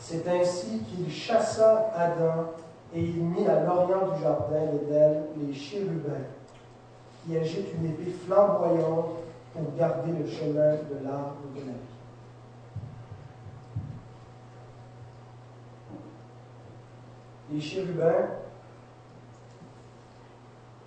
[0.00, 2.52] c'est ainsi qu'il chassa Adam
[2.94, 6.26] et il mit à l'orient du jardin d'Éden les chérubins
[7.24, 9.16] qui agitent une épée flamboyante
[9.52, 11.92] pour garder le chemin de l'arbre de la vie.
[17.52, 18.28] Les chérubins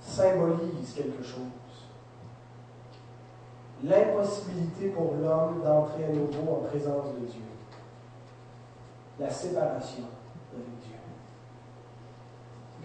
[0.01, 1.37] symbolisent quelque chose.
[3.83, 7.41] L'impossibilité pour l'homme d'entrer à nouveau en présence de Dieu.
[9.19, 10.05] La séparation
[10.53, 10.94] avec Dieu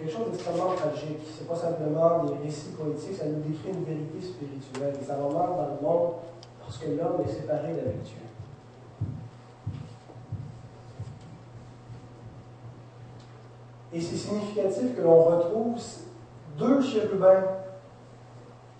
[0.01, 1.19] quelque chose d'extrêmement tragique.
[1.37, 4.95] Ce n'est pas simplement des récits poétiques, ça nous décrit une vérité spirituelle.
[5.07, 6.13] Ça va dans le monde
[6.61, 8.17] parce que l'homme est séparé d'avec Dieu.
[13.93, 15.77] Et c'est significatif que l'on retrouve
[16.57, 17.43] deux chérubins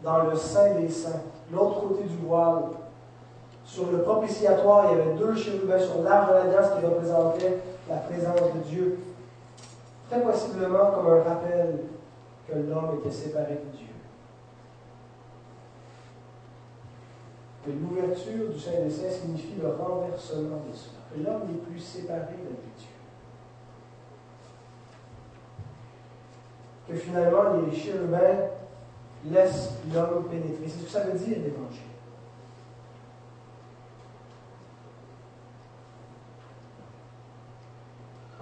[0.03, 1.21] dans le sein des saints,
[1.53, 2.63] l'autre côté du voile.
[3.65, 7.97] Sur le propitiatoire, il y avait deux chérubins sur l'arbre de l'alliance qui représentaient la
[7.97, 8.99] présence de Dieu
[10.11, 11.79] très possiblement comme un rappel
[12.49, 13.87] que l'homme était séparé de Dieu.
[17.65, 21.01] Que l'ouverture du Saint des signifie le renversement de cela.
[21.15, 22.89] Que l'homme n'est plus séparé de Dieu.
[26.89, 28.49] Que finalement les chérubins
[29.31, 30.67] laissent l'homme pénétrer.
[30.67, 31.90] C'est ce que ça veut dire l'évangile.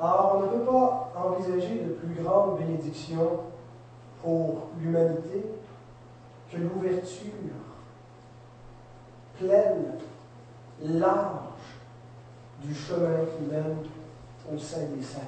[0.01, 3.41] Or, on ne peut pas envisager de plus grande bénédiction
[4.23, 5.45] pour l'humanité
[6.51, 7.33] que l'ouverture
[9.39, 9.95] pleine,
[10.83, 11.41] large
[12.63, 13.79] du chemin qui mène
[14.53, 15.21] au sein des saints.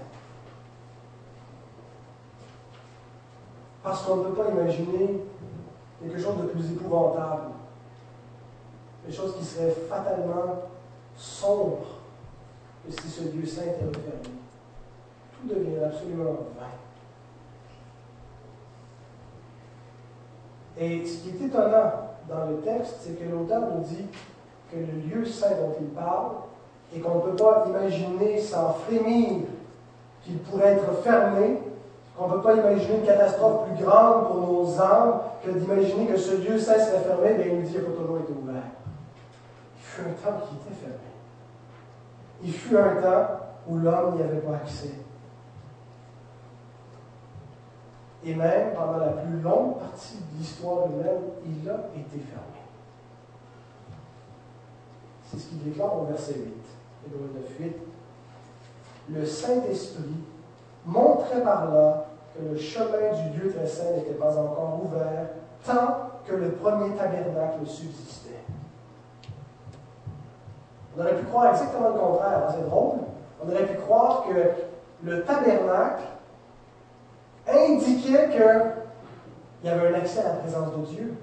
[3.83, 5.25] Parce qu'on ne peut pas imaginer
[6.01, 7.53] quelque chose de plus épouvantable,
[9.03, 10.63] quelque chose qui serait fatalement
[11.17, 11.87] sombre
[12.85, 14.39] que si ce Dieu saint était refermé
[15.40, 16.66] tout devient absolument vain.
[20.79, 21.92] Et ce qui est étonnant
[22.29, 24.07] dans le texte, c'est que l'auteur nous dit
[24.70, 26.33] que le lieu saint dont il parle
[26.94, 29.42] et qu'on ne peut pas imaginer sans frémir
[30.22, 31.59] qu'il pourrait être fermé,
[32.16, 36.16] qu'on ne peut pas imaginer une catastrophe plus grande pour nos âmes que d'imaginer que
[36.16, 38.62] ce lieu cesse serait fermé, bien il nous dit qu'il toujours été ouvert.
[39.76, 40.96] Il fut un temps qui était fermé.
[42.42, 43.26] Il fut un temps
[43.68, 44.94] où l'homme n'y avait pas accès.
[48.25, 52.61] Et même pendant la plus longue partie de l'histoire humaine, il a été fermé.
[55.25, 56.55] C'est ce qu'il déclare au verset 8,
[57.07, 57.77] Hébreu 9, 8.
[59.11, 60.25] Le Saint-Esprit
[60.85, 65.27] montrait par là que le chemin du Dieu très saint n'était pas encore ouvert
[65.65, 68.31] tant que le premier tabernacle subsistait.
[70.97, 72.99] On aurait pu croire exactement le contraire, hein, c'est drôle.
[73.43, 76.03] On aurait pu croire que le tabernacle
[77.53, 81.15] indiquait qu'il y avait un accès à la présence de Dieu.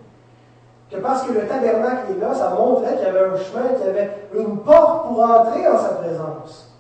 [0.90, 3.88] Que parce que le tabernacle est là, ça montrait qu'il y avait un chemin, qu'il
[3.88, 6.74] y avait une porte pour entrer en sa présence.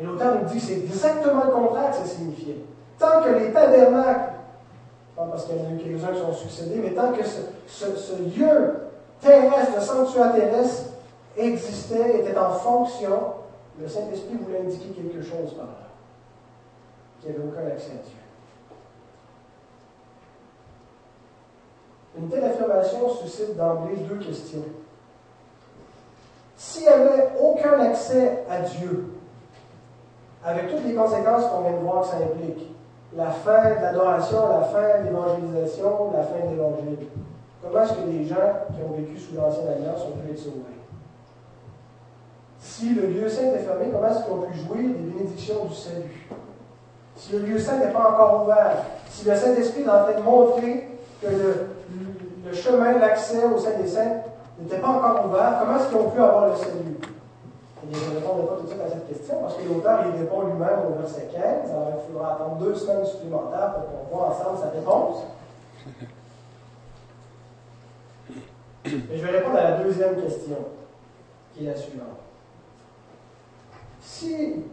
[0.00, 2.58] Et l'auteur nous dit que c'est exactement le contraire que ça signifiait.
[2.98, 4.32] Tant que les tabernacles,
[5.16, 7.96] pas parce qu'il y en a eu quelques-uns qui sont succédés, mais tant que ce,
[7.96, 8.74] ce lieu
[9.20, 10.90] terrestre, le sanctuaire terrestre,
[11.36, 13.34] existait, était en fonction,
[13.80, 15.88] le Saint-Esprit voulait indiquer quelque chose par là,
[17.20, 18.27] qu'il n'y avait aucun accès à Dieu.
[22.16, 24.64] Une telle affirmation suscite d'emblée deux questions.
[26.56, 29.12] S'il n'y avait aucun accès à Dieu,
[30.44, 32.74] avec toutes les conséquences qu'on vient de voir que ça implique,
[33.16, 37.06] la fin de l'adoration, la fin de l'évangélisation, la fin de l'évangile,
[37.62, 38.36] comment est-ce que les gens
[38.74, 40.78] qui ont vécu sous l'Ancienne Alliance ont pu être sauvés?
[42.60, 46.28] Si le lieu saint est fermé, comment est-ce ont pu jouir des bénédictions du salut?
[47.16, 50.22] Si le lieu saint n'est pas encore ouvert, si le Saint-Esprit est en train de
[50.22, 50.88] montrer
[51.22, 51.67] que le,
[52.52, 54.22] chemin, l'accès au Saint des Saints
[54.58, 56.96] n'était pas encore ouvert, comment est-ce qu'ils ont pu avoir le salut?
[57.90, 60.20] Eh je ne répondrai pas tout de suite à cette question parce que l'auteur il
[60.20, 61.70] répond lui-même au verset 15.
[61.70, 65.24] Alors, il faudra attendre deux semaines supplémentaires pour qu'on voit ensemble sa réponse.
[68.84, 70.56] Et je vais répondre à la deuxième question,
[71.54, 72.18] qui est la suivante
[74.18, 74.64] si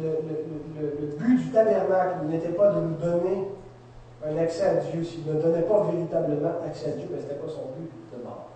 [0.00, 3.48] le, but du tabernacle n'était pas de nous donner
[4.28, 7.34] un accès à Dieu, s'il ne donnait pas véritablement accès à Dieu, ben, ce n'était
[7.34, 8.48] pas son but de mort.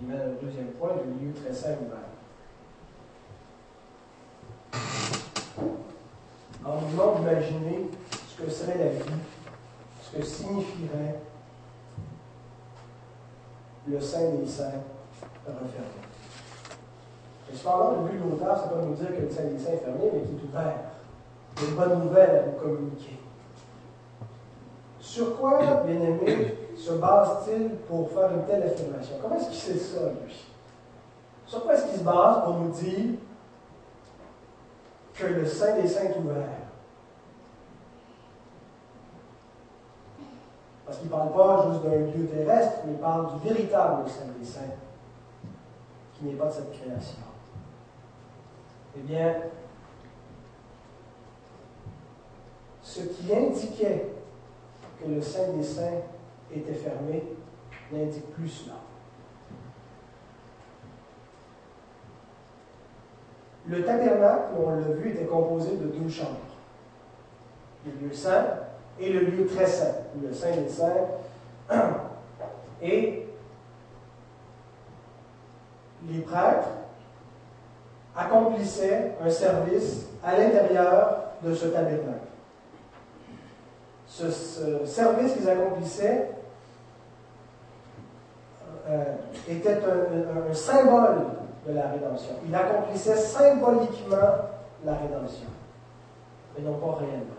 [0.00, 1.98] Il met un deuxième point, le lieu très saint ouvert.
[6.64, 7.90] Alors, nous demande d'imaginer
[8.28, 9.20] ce que serait la vie,
[10.02, 11.20] ce que signifierait
[13.86, 14.82] le Saint des Saints
[15.46, 16.00] refermé.
[17.52, 19.44] Et cependant, le but de l'auteur, ce n'est pas de nous dire que le Saint
[19.44, 20.93] des Saints est fermé, mais qu'il est ouvert.
[21.64, 23.18] Il y a une bonne nouvelle à nous communiquer.
[25.00, 29.16] Sur quoi, bien aimé, se base-t-il pour faire une telle affirmation?
[29.22, 30.44] Comment est-ce qu'il sait ça, lui?
[31.46, 33.14] Sur quoi est-ce qu'il se base pour nous dire
[35.14, 36.44] que le Saint des Saints est ouvert?
[40.84, 44.26] Parce qu'il ne parle pas juste d'un lieu terrestre, mais il parle du véritable Saint
[44.38, 44.60] des Saints
[46.14, 47.22] qui n'est pas de cette création.
[48.96, 49.34] Eh bien,
[52.94, 54.06] ce qui indiquait
[55.00, 56.02] que le Saint des Saints
[56.54, 57.24] était fermé
[57.90, 58.76] n'indique plus cela.
[63.66, 66.38] Le tabernacle, on l'a vu, était composé de deux chambres.
[67.84, 68.44] Le lieu saint
[69.00, 71.08] et le lieu très saint, le Saint des Saints.
[72.82, 73.26] Et
[76.06, 76.68] les prêtres
[78.14, 82.33] accomplissaient un service à l'intérieur de ce tabernacle.
[84.16, 84.30] Ce,
[84.84, 86.30] service qu'ils accomplissaient
[88.88, 89.04] euh,
[89.48, 91.16] était un, symbole
[91.66, 92.34] de la rédemption.
[92.46, 94.16] Ils accomplissaient symboliquement
[94.84, 95.48] la rédemption,
[96.56, 97.34] mais non pas réellement.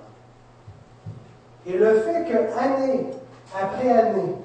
[1.65, 3.08] Et le fait que année
[3.54, 4.35] après année,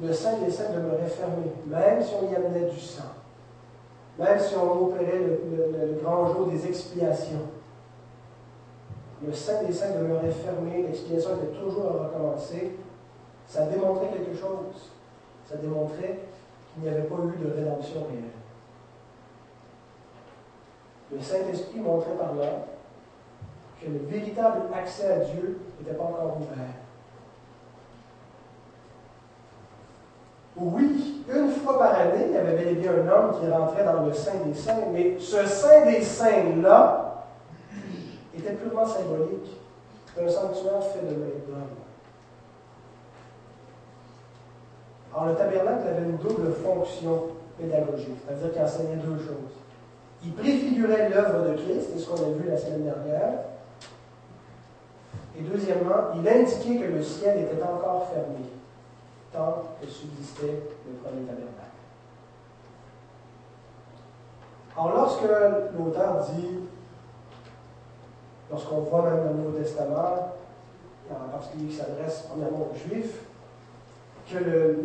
[0.00, 3.12] le Saint des Saints demeurait fermé, même si on y amenait du sang,
[4.18, 7.46] même si on opérait le, grand jour des expiations.
[9.24, 12.72] Le Saint des Saints demeurait fermé, l'expiation était toujours à recommencer.
[13.46, 14.90] Ça démontrait quelque chose.
[15.48, 16.20] Ça démontrait
[16.72, 18.32] qu'il n'y avait pas eu de rédemption réelle.
[21.12, 22.66] Le Saint-Esprit montrait par là
[23.80, 26.66] que le véritable accès à Dieu n'était pas encore ouvert.
[30.56, 33.84] Oui, une fois par année, il y avait bel et bien un homme qui rentrait
[33.84, 37.01] dans le Saint des Saints, mais ce Saint des Saints-là
[38.34, 39.60] était purement symbolique.
[40.06, 41.82] C'était un sanctuaire fait de main d'homme.
[45.14, 47.24] Alors, le tabernacle avait une double fonction
[47.58, 49.52] pédagogique, c'est-à-dire qu'il enseignait deux choses.
[50.24, 53.32] Il préfigurait l'œuvre de Christ, c'est ce qu'on a vu la semaine dernière.
[55.38, 58.46] Et deuxièmement, il indiquait que le ciel était encore fermé,
[59.32, 61.52] tant que subsistait le premier tabernacle.
[64.76, 65.22] Alors, lorsque
[65.78, 66.60] l'auteur dit,
[68.52, 70.34] lorsqu'on voit même le Nouveau Testament,
[71.08, 73.20] parce qu'il s'adresse premièrement aux Juifs,
[74.30, 74.76] que le,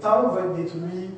[0.00, 1.10] temple va être détruit,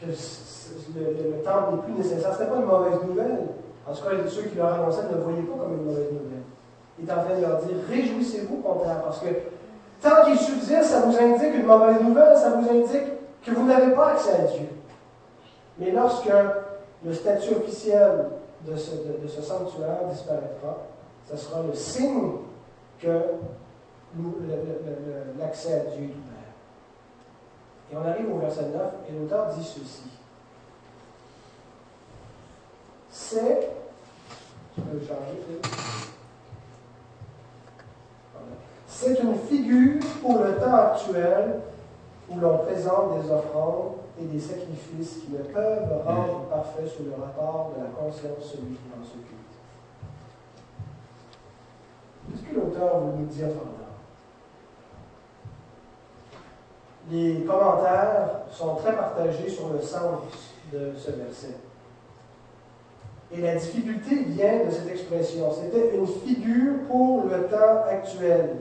[0.00, 2.34] que le, temple n'est plus nécessaire.
[2.34, 3.38] Ce n'était pas une mauvaise nouvelle.
[3.86, 6.44] En tout cas, ceux qui leur annonçaient ne le voyaient pas comme une mauvaise nouvelle.
[6.98, 9.28] Il est en train de leur dire Réjouissez-vous, contraire, parce que
[10.02, 13.12] tant qu'il subsiste, ça vous indique une mauvaise nouvelle, ça vous indique
[13.44, 14.68] que vous n'avez pas accès à Dieu.
[15.78, 16.30] Mais lorsque
[17.04, 18.26] le statut officiel
[18.66, 20.78] de, ce sanctuaire disparaîtra,
[21.28, 22.32] ce sera le signe
[23.00, 23.20] que
[25.38, 26.38] l'accès à Dieu est ouvert.
[27.90, 30.10] Et on arrive au verset 9, et l'auteur dit ceci.
[33.10, 33.70] C'est.
[38.86, 41.60] C'est une figure pour le temps actuel
[42.28, 47.12] où l'on présente des offrandes et des sacrifices qui ne peuvent rendre parfait sous le
[47.12, 49.38] rapport de la conscience celui qui en s'occupe.
[52.78, 53.88] Par là?
[57.10, 60.20] Les commentaires sont très partagés sur le sens
[60.72, 61.54] de ce verset.
[63.32, 65.50] Et la difficulté vient de cette expression.
[65.52, 68.56] C'était une figure pour le temps actuel.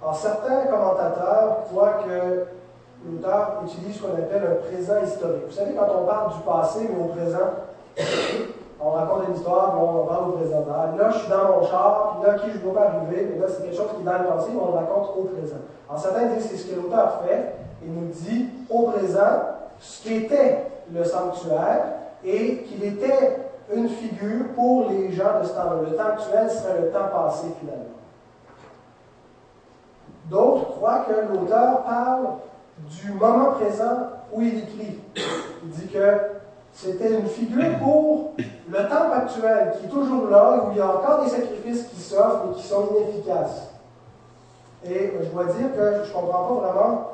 [0.00, 2.46] Alors, certains commentateurs croient que
[3.06, 5.44] l'auteur utilise ce qu'on appelle un présent historique.
[5.46, 7.50] Vous savez, quand on parle du passé, mais au présent,
[8.84, 10.64] on raconte une histoire, on parle au présent.
[10.66, 13.46] Là, je suis dans mon char, puis là, qui je dois pas arriver, mais là,
[13.48, 15.56] c'est quelque chose qui est dans le mais on le raconte au présent.
[15.88, 17.54] Alors, certains disent c'est ce que l'auteur fait.
[17.84, 19.20] Il nous dit au présent
[19.78, 21.84] ce qu'était le sanctuaire
[22.24, 23.38] et qu'il était
[23.72, 25.76] une figure pour les gens de ce temps-là.
[25.88, 27.84] Le temps actuel serait le temps passé, finalement.
[30.28, 32.26] D'autres croient que l'auteur parle
[32.78, 35.00] du moment présent où il écrit.
[35.64, 36.18] Il dit que
[36.72, 40.96] c'était une figure pour le temps actuel qui est toujours là, où il y a
[40.96, 43.68] encore des sacrifices qui s'offrent et qui sont inefficaces.
[44.84, 47.08] Et je dois dire que je ne comprends pas vraiment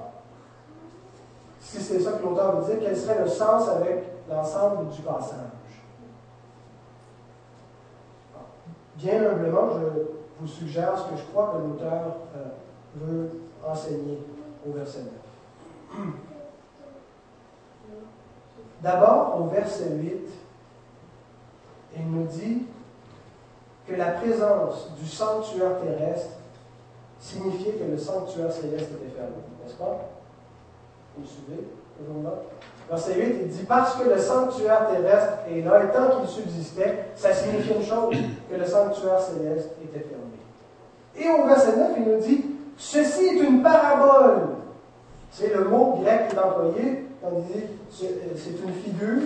[1.61, 5.37] si c'est ça que l'auteur veut dire, quel serait le sens avec l'ensemble du passage?
[8.97, 10.03] Bien humblement, je
[10.41, 12.45] vous suggère ce que je crois que l'auteur euh,
[12.97, 13.31] veut
[13.67, 14.19] enseigner
[14.67, 15.01] au verset
[15.95, 16.07] 9.
[18.83, 20.29] D'abord, au verset 8,
[21.97, 22.63] il nous dit
[23.87, 26.37] que la présence du sanctuaire terrestre
[27.19, 30.11] signifiait que le sanctuaire céleste était fermé, n'est-ce pas?
[31.17, 31.69] Vous me suivez?
[32.89, 37.07] Verset 8, il dit Parce que le sanctuaire terrestre est là, et tant qu'il subsistait,
[37.17, 38.15] ça signifie une chose,
[38.51, 40.39] que le sanctuaire céleste était fermé.
[41.17, 42.45] Et au verset 9, il nous dit
[42.77, 44.51] Ceci est une parabole.
[45.33, 47.08] C'est le mot grec qui est employé
[47.91, 49.23] c'est une figure.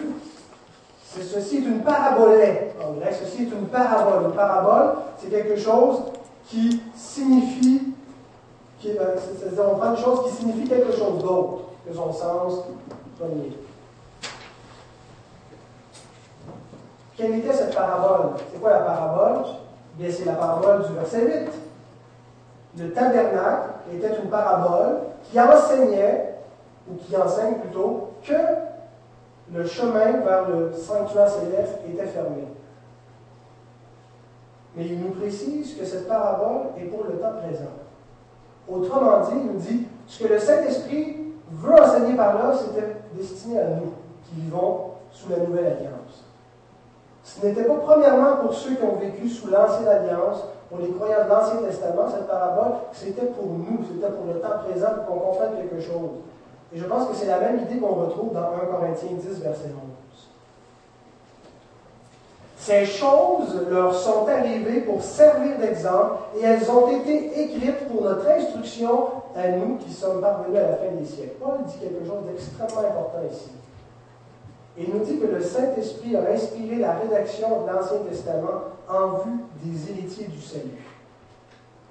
[1.05, 2.40] Ceci est une parabole.
[2.82, 4.30] En grec, ceci est une parabole.
[4.30, 6.03] Une parabole, c'est quelque chose
[6.47, 7.93] qui signifie,
[8.86, 12.64] euh, c'est-à-dire prend une chose qui signifie quelque chose d'autre que son sens
[13.18, 13.53] premier.
[17.16, 18.38] Quelle était cette parabole?
[18.51, 19.45] C'est quoi la parabole?
[19.97, 21.51] Bien, c'est la parabole du verset 8
[22.78, 26.32] le tabernacle était une parabole qui enseignait,
[26.91, 28.33] ou qui enseigne plutôt, que
[29.53, 32.49] le chemin vers le sanctuaire céleste était fermé.
[34.74, 37.70] Mais il nous précise que cette parabole est pour le temps présent.
[38.68, 41.18] Autrement dit, il nous dit, ce que le Saint-Esprit
[41.51, 43.93] veut enseigner par là, c'était destiné à nous,
[44.24, 46.24] qui vivons sous la nouvelle alliance.
[47.22, 51.24] Ce n'était pas premièrement pour ceux qui ont vécu sous l'ancienne alliance, pour les croyants
[51.24, 55.30] de l'Ancien Testament, cette parabole, c'était pour nous, c'était pour le temps présent, pour qu'on
[55.30, 56.11] comprenne quelque chose.
[56.75, 59.66] Et je pense que c'est la même idée qu'on retrouve dans 1 Corinthiens 10, verset
[59.66, 59.93] 11.
[62.57, 68.29] Ces choses leur sont arrivées pour servir d'exemple et elles ont été écrites pour notre
[68.29, 71.35] instruction à nous qui sommes parvenus à la fin des siècles.
[71.43, 73.51] Paul dit quelque chose d'extrêmement important ici.
[74.79, 79.41] Il nous dit que le Saint-Esprit a inspiré la rédaction de l'Ancien Testament en vue
[79.64, 80.91] des héritiers du salut.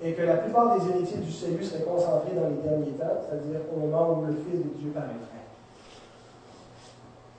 [0.03, 3.59] Et que la plupart des héritiers du salut seraient concentrés dans les derniers temps, c'est-à-dire
[3.73, 5.41] au moment où le Fils de Dieu paraîtrait.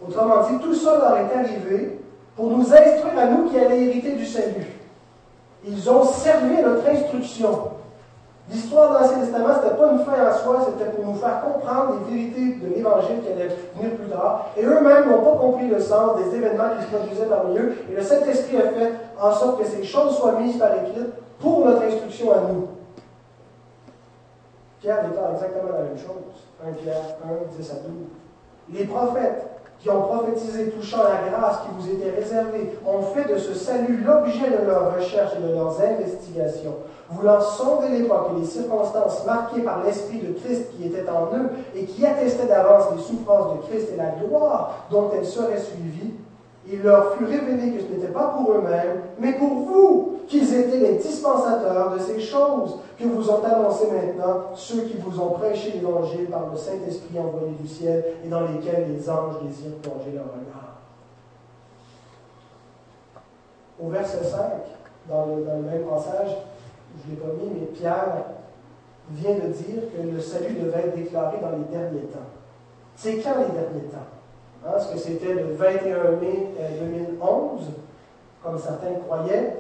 [0.01, 1.99] Autrement dit, tout ça leur est arrivé
[2.37, 4.67] pour nous instruire à nous qui allons hériter du salut.
[5.67, 7.71] Ils ont servi notre instruction.
[8.53, 11.41] L'histoire de l'Ancien Testament, ce n'était pas une fin en soi, c'était pour nous faire
[11.41, 14.51] comprendre les vérités de l'Évangile qui allaient venir plus tard.
[14.59, 17.75] Et eux-mêmes n'ont pas compris le sens des événements qui se produisaient parmi eux.
[17.91, 21.07] Et le Saint-Esprit a fait en sorte que ces choses soient mises par écrit
[21.41, 22.69] pour notre instruction à nous.
[24.81, 26.45] Pierre déclare exactement la même chose.
[26.63, 27.83] 1 Pierre 1, 10 à 12.
[28.75, 29.47] Les prophètes
[29.83, 34.05] qui ont prophétisé touchant la grâce qui vous était réservée ont fait de ce salut
[34.05, 36.77] l'objet de leurs recherches et de leurs investigations
[37.15, 41.51] voulant sonder l'époque et les circonstances marquées par l'Esprit de Christ qui était en eux
[41.75, 46.15] et qui attestait d'avance les souffrances de Christ et la gloire dont elles seraient suivies,
[46.71, 50.79] il leur fut révélé que ce n'était pas pour eux-mêmes, mais pour vous, qu'ils étaient
[50.79, 55.73] les dispensateurs de ces choses que vous ont annoncées maintenant, ceux qui vous ont prêché
[55.73, 60.25] l'Évangile par le Saint-Esprit envoyé du ciel et dans lesquels les anges désirent plonger leur
[60.25, 60.79] regard.
[63.83, 64.39] Au verset 5,
[65.09, 66.37] dans le, dans le même passage,
[66.99, 68.25] je ne l'ai pas mis, mais Pierre
[69.11, 72.31] vient de dire que le salut devait être déclaré dans les derniers temps.
[72.97, 74.09] C'est quand les derniers temps?
[74.65, 76.49] Hein, est-ce que c'était le 21 mai
[76.81, 77.71] 2011, euh,
[78.43, 79.57] comme certains croyaient?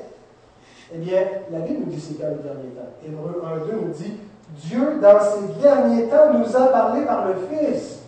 [0.95, 2.93] Eh bien, la Bible nous dit c'est quand les derniers temps.
[3.05, 4.17] Hébreu 1.2 nous dit
[4.51, 8.01] Dieu, dans ces derniers temps, nous a parlé par le Fils.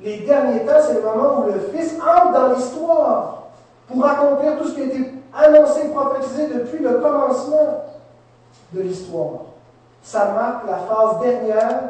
[0.00, 3.48] Les derniers temps, c'est le moment où le Fils entre dans l'histoire
[3.88, 7.83] pour accomplir tout ce qui a été annoncé, prophétisé depuis le commencement
[8.74, 9.40] de l'histoire.
[10.02, 11.80] Ça marque la phase dernière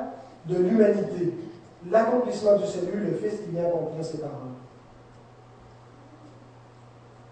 [0.47, 1.35] de l'humanité,
[1.91, 4.55] l'accomplissement du salut, le Fils qui vient accomplir ses paroles.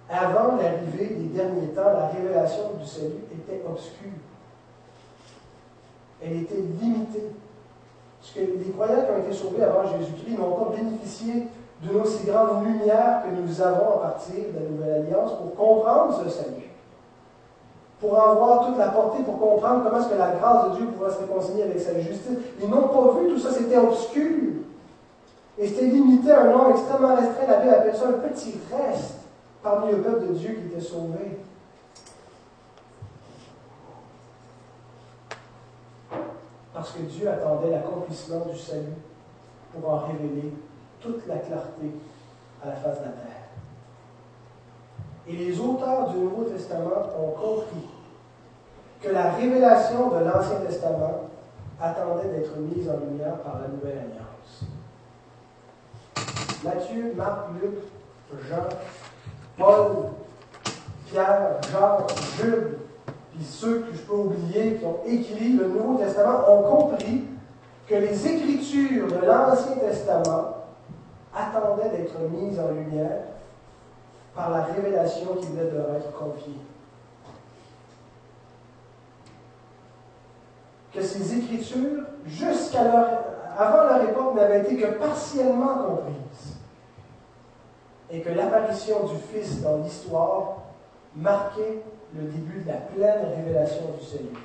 [0.09, 4.11] Avant l'arrivée des derniers temps, la révélation du salut était obscure.
[6.22, 7.30] Elle était limitée.
[8.20, 11.48] Parce que les croyants qui ont été sauvés avant Jésus-Christ n'ont pas bénéficié
[11.80, 16.22] d'une aussi grande lumière que nous avons à partir de la Nouvelle Alliance pour comprendre
[16.22, 16.62] ce salut
[18.03, 20.86] pour en voir toute la portée, pour comprendre comment est-ce que la grâce de Dieu
[20.86, 22.36] pourrait se réconcilier avec sa justice.
[22.61, 24.55] Ils n'ont pas vu, tout ça c'était obscur.
[25.57, 27.46] Et c'était limité à un nombre extrêmement restreint.
[27.46, 29.18] La Bible appelle ça un petit reste
[29.62, 31.38] parmi le peuple de Dieu qui était sauvé.
[36.74, 38.96] Parce que Dieu attendait l'accomplissement du salut
[39.72, 40.53] pour en révéler
[41.00, 41.92] toute la clarté
[42.64, 43.41] à la face de la terre.
[45.29, 47.89] Et les auteurs du Nouveau Testament ont compris
[49.01, 51.29] que la révélation de l'Ancien Testament
[51.81, 54.64] attendait d'être mise en lumière par la Nouvelle Alliance.
[56.64, 57.75] Matthieu, Marc, Luc,
[58.49, 58.68] Jean,
[59.59, 60.11] Paul,
[61.07, 62.07] Pierre, Jean,
[62.39, 62.79] Jude,
[63.33, 67.25] puis ceux que je peux oublier qui ont écrit le Nouveau Testament ont compris
[67.87, 70.57] que les Écritures de l'Ancien Testament
[71.35, 73.32] attendaient d'être mises en lumière
[74.35, 76.59] par la révélation qui venait de leur être confiée.
[80.95, 83.09] Que ces Écritures, jusqu'à leur,
[83.59, 86.57] avant leur époque, n'avaient été que partiellement comprises.
[88.11, 90.59] Et que l'apparition du Fils dans l'histoire
[91.16, 91.83] marquait
[92.14, 94.43] le début de la pleine révélation du Seigneur.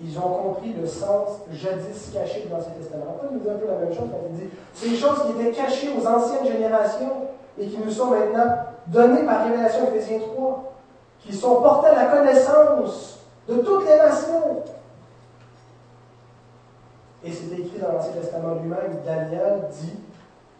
[0.00, 3.16] Ils ont compris le sens jadis caché dans l'Ancien Testament.
[3.20, 5.52] On nous dit un peu la même chose quand il dit ces choses qui étaient
[5.52, 7.26] cachées aux anciennes générations
[7.58, 8.54] et qui nous sont maintenant
[8.88, 10.72] données par Révélation Ephésiens 3,
[11.20, 14.62] qui sont portées à la connaissance de toutes les nations.
[17.24, 19.96] Et c'est écrit dans l'Ancien Testament lui-même, Daniel dit,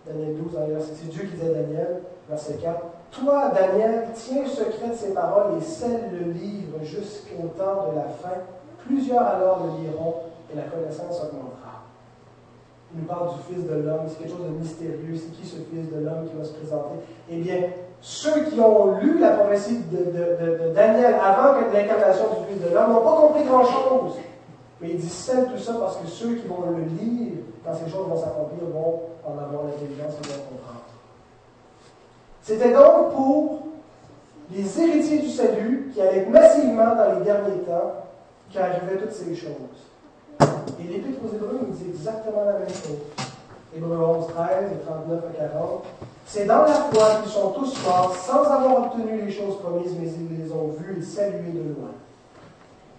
[0.07, 0.57] Daniel 12,
[0.95, 5.57] c'est Dieu qui dit à Daniel, verset 4, Toi, Daniel, tiens secret de ces paroles
[5.59, 8.41] et scelle le livre jusqu'au temps de la fin.
[8.87, 10.14] Plusieurs alors le liront
[10.53, 11.85] et la connaissance augmentera.
[12.93, 15.14] Il nous parle du Fils de l'homme, c'est quelque chose de mystérieux.
[15.14, 16.97] C'est qui ce Fils de l'homme qui va se présenter?
[17.31, 17.61] Eh bien,
[18.01, 22.92] ceux qui ont lu la prophétie de, Daniel avant que l'incarnation du Fils de l'homme
[22.92, 24.14] n'ont pas compris grand-chose.
[24.80, 27.32] Mais il c'est tout ça parce que ceux qui vont le lire
[27.64, 30.84] quand ces choses vont s'accomplir vont en avoir l'intelligence et vont comprendre.
[32.42, 33.62] C'était donc pour
[34.51, 37.92] les héritiers du salut qui allaient massivement dans les derniers temps
[38.53, 39.88] qu'arrivaient toutes ces choses.
[40.80, 43.28] Et l'Épître aux Hébreux nous dit exactement la même chose.
[43.76, 45.84] Hébreux 11, 13 et 39 à 40.
[46.26, 50.08] C'est dans la foi qu'ils sont tous morts sans avoir obtenu les choses promises, mais
[50.08, 51.90] ils les ont vues et saluées de loin.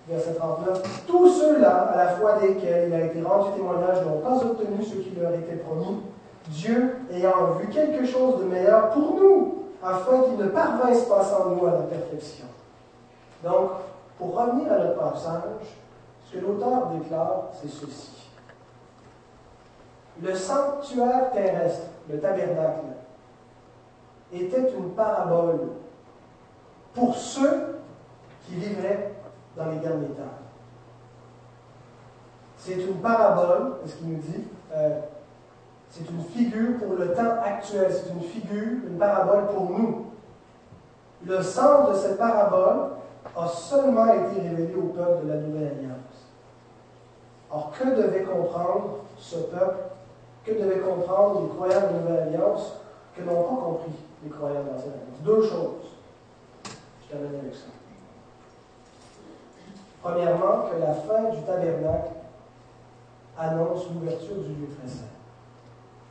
[0.07, 1.05] Verset 39.
[1.07, 4.95] Tous ceux-là, à la foi desquels il a été rendu témoignage, n'ont pas obtenu ce
[4.95, 6.01] qui leur était promis,
[6.49, 11.49] Dieu ayant vu quelque chose de meilleur pour nous, afin qu'ils ne parvinssent pas sans
[11.49, 12.45] nous à la perfection.
[13.43, 13.71] Donc,
[14.17, 15.77] pour revenir à notre passage,
[16.25, 18.18] ce que l'auteur déclare, c'est ceci.
[20.21, 22.85] Le sanctuaire terrestre, le tabernacle,
[24.33, 25.69] était une parabole
[26.93, 27.79] pour ceux
[28.45, 29.13] qui vivraient
[29.55, 30.39] dans les derniers temps.
[32.57, 34.43] C'est une parabole, ce qu'il nous dit.
[34.73, 34.99] Euh,
[35.89, 37.91] c'est une figure pour le temps actuel.
[37.91, 40.05] C'est une figure, une parabole pour nous.
[41.25, 42.91] Le sens de cette parabole
[43.35, 46.27] a seulement été révélé au peuple de la Nouvelle Alliance.
[47.51, 49.88] Or, que devait comprendre ce peuple
[50.49, 52.73] Que devaient comprendre les croyants de la Nouvelle Alliance
[53.15, 53.91] que n'ont pas compris
[54.23, 55.93] les croyants de l'Ancienne Alliance Deux choses.
[57.03, 57.67] Je termine avec ça.
[60.01, 62.13] Premièrement, que la fin du tabernacle
[63.37, 65.05] annonce l'ouverture du lieu très saint.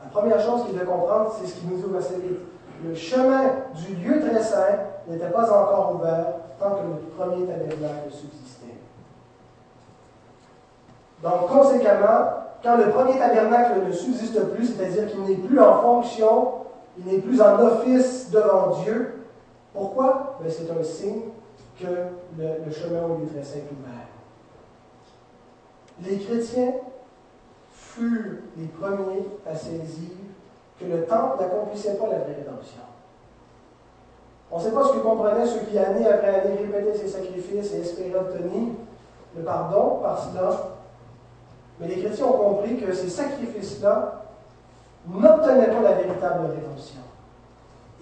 [0.05, 2.39] La première chose qu'il devait comprendre, c'est ce qu'il nous dit au verset 8.
[2.84, 3.43] Le chemin
[3.74, 4.78] du lieu très saint
[5.09, 6.26] n'était pas encore ouvert
[6.61, 8.76] tant que le premier tabernacle subsistait.
[11.24, 16.52] Donc, conséquemment, quand le premier tabernacle ne subsiste plus, c'est-à-dire qu'il n'est plus en fonction,
[16.98, 19.24] il n'est plus en office devant Dieu,
[19.72, 20.38] pourquoi?
[20.40, 21.22] Ben, C'est un signe
[21.78, 21.86] que
[22.36, 24.09] le, chemin au lieu très saint est ouvert.
[26.02, 26.72] Les chrétiens
[27.72, 30.11] furent les premiers à saisir
[30.78, 32.82] que le temple n'accomplissait pas la vraie rédemption.
[34.50, 37.72] On ne sait pas ce que comprenaient ceux qui, année après année, répétaient ces sacrifices
[37.74, 38.74] et espéraient obtenir
[39.36, 40.78] le pardon par cela.
[41.81, 44.24] Mais les chrétiens ont compris que ces sacrifices-là
[45.07, 47.01] n'obtenaient pas la véritable rédemption.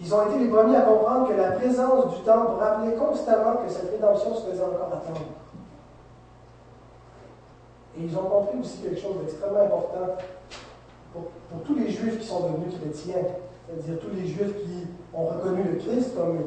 [0.00, 3.70] Ils ont été les premiers à comprendre que la présence du temple rappelait constamment que
[3.70, 5.26] cette rédemption se faisait encore attendre.
[7.98, 10.16] Et ils ont compris aussi quelque chose d'extrêmement important
[11.12, 13.22] pour, tous les juifs qui sont devenus chrétiens,
[13.66, 16.40] c'est-à-dire tous les juifs qui ont reconnu le Christ comme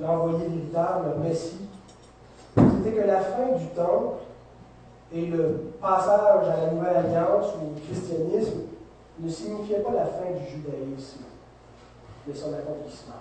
[0.00, 1.68] l'envoyé véritable, le Messie,
[2.56, 4.14] c'était que la fin du temple
[5.12, 8.60] et le passage à la Nouvelle Alliance ou au christianisme
[9.20, 11.24] ne signifiait pas la fin du judaïsme,
[12.26, 13.14] mais son accomplissement.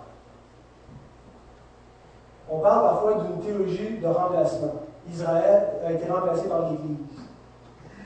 [2.49, 4.73] On parle parfois d'une théologie de remplacement.
[5.11, 6.97] Israël a été remplacé par l'Église.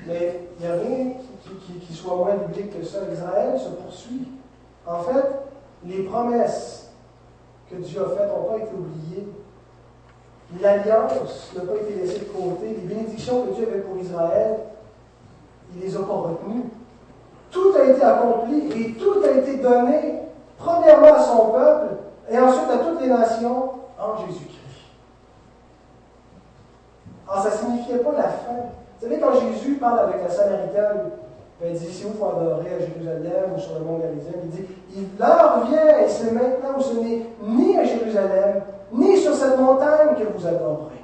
[0.08, 1.14] Mais il n'y a rien
[1.86, 3.00] qui, soit moins biblique que ça.
[3.12, 4.28] Israël se poursuit.
[4.86, 5.26] En fait,
[5.86, 6.92] les promesses
[7.70, 9.28] que Dieu a faites n'ont pas été oubliées.
[10.60, 12.68] L'alliance n'a pas été laissée de côté.
[12.68, 14.58] Les bénédictions que Dieu avait pour Israël,
[15.74, 16.64] il ne les a pas retenues.
[17.50, 20.20] Tout a été accompli et tout a été donné,
[20.58, 21.96] premièrement à son peuple
[22.30, 24.58] et ensuite à toutes les nations en Jésus-Christ.
[27.30, 28.54] Alors, ça ne signifiait pas la fin.
[29.00, 31.12] Vous savez, quand Jésus parle avec la Samaritaine,
[31.64, 34.66] il dit si vous faut adorer à Jérusalem ou sur le mont Garizim, il dit
[34.96, 39.60] il leur vient et c'est maintenant où ce n'est ni à Jérusalem, ni sur cette
[39.60, 41.02] montagne que vous adorerez.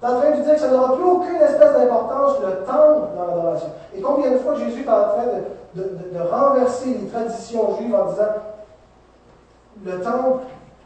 [0.00, 3.26] Tu en train de dire que ça n'aura plus aucune espèce d'importance, le temple dans
[3.26, 3.68] l'adoration.
[3.96, 5.24] Et combien de fois Jésus est en train
[5.74, 8.22] de, renverser les traditions juives en disant
[9.84, 10.42] le temple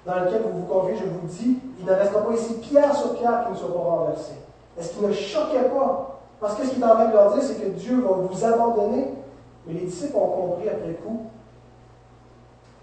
[0.07, 3.15] dans lequel vous vous conviez, je vous dis, il ne restera pas ici pierre sur
[3.15, 4.33] pierre qui ne soit pas renversé.
[4.79, 7.43] Est-ce qu'il ne choquait pas parce que ce qu'il est en train de leur dire,
[7.43, 9.09] c'est que Dieu va vous abandonner.
[9.67, 11.27] Mais les disciples ont compris après coup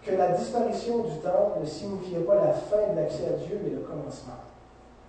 [0.03, 3.71] que la disparition du temple ne signifiait pas la fin de l'accès à Dieu, mais
[3.71, 4.35] le commencement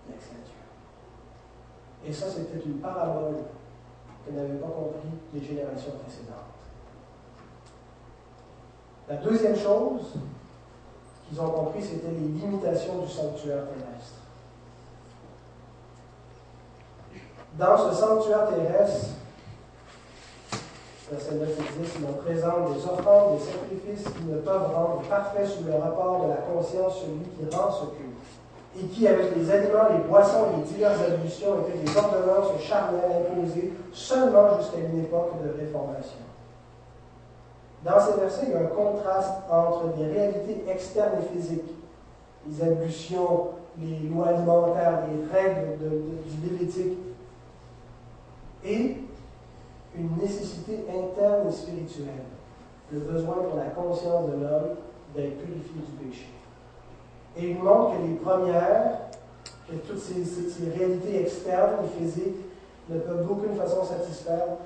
[0.07, 2.09] de l'accès à Dieu.
[2.09, 3.35] Et ça, c'était une parabole
[4.25, 6.33] que n'avaient pas compris les générations précédentes.
[9.09, 10.15] La deuxième chose
[11.29, 14.26] qu'ils ont compris, c'était les limitations du sanctuaire terrestre.
[17.59, 19.07] Dans ce sanctuaire terrestre,
[21.11, 25.47] verset 9 et 10, il présente des offrandes, des sacrifices qui ne peuvent rendre parfait
[25.47, 29.51] sous le rapport de la conscience celui qui rend ce culte, et qui, avec les
[29.51, 35.33] aliments, les boissons les diverses ablutions, étaient des ordonnances charnelles imposées seulement jusqu'à une époque
[35.43, 36.19] de réformation.
[37.83, 41.73] Dans ces versets, il y a un contraste entre des réalités externes et physiques,
[42.47, 43.49] les ablutions,
[43.81, 46.99] les lois alimentaires, les règles du Lévitique,
[48.67, 48.97] et
[49.97, 52.25] une nécessité interne et spirituelle,
[52.93, 54.77] le besoin pour la conscience de l'homme
[55.15, 56.27] d'être purifié du péché.
[57.37, 58.99] Et il montre que les premières,
[59.69, 62.45] que toutes ces, réalités externes et physiques
[62.89, 64.59] ne peuvent d'aucune façon satisfaire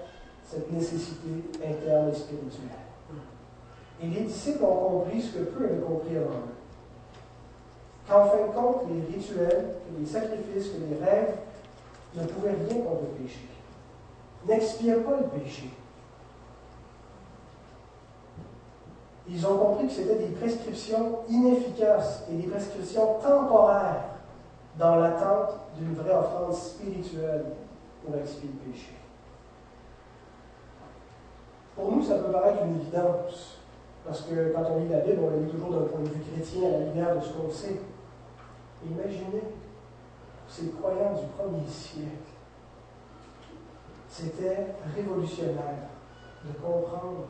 [0.44, 2.80] cette nécessité interne et spirituelle.
[4.02, 6.56] Et les disciples ont compris ce que peu avaient compris avant eux.
[8.08, 11.36] Qu'en fin de compte, les rituels, les sacrifices, que les rêves
[12.16, 13.40] ne pouvaient rien contre le péché
[14.46, 15.70] n'expire pas le péché.
[19.28, 24.04] Ils ont compris que c'était des prescriptions inefficaces et des prescriptions temporaires
[24.76, 27.44] dans l'attente d'une vraie offrande spirituelle
[28.04, 28.92] pour expier le péché.
[31.76, 33.58] Pour nous, ça peut paraître une évidence,
[34.04, 36.22] parce que quand on lit la Bible, on la lit toujours d'un point de vue
[36.32, 37.80] chrétien à la lumière de ce qu'on sait.
[38.84, 39.42] Imaginez
[40.48, 42.29] ces croyants du premier siècle
[44.22, 45.88] C'était révolutionnaire
[46.44, 47.28] de comprendre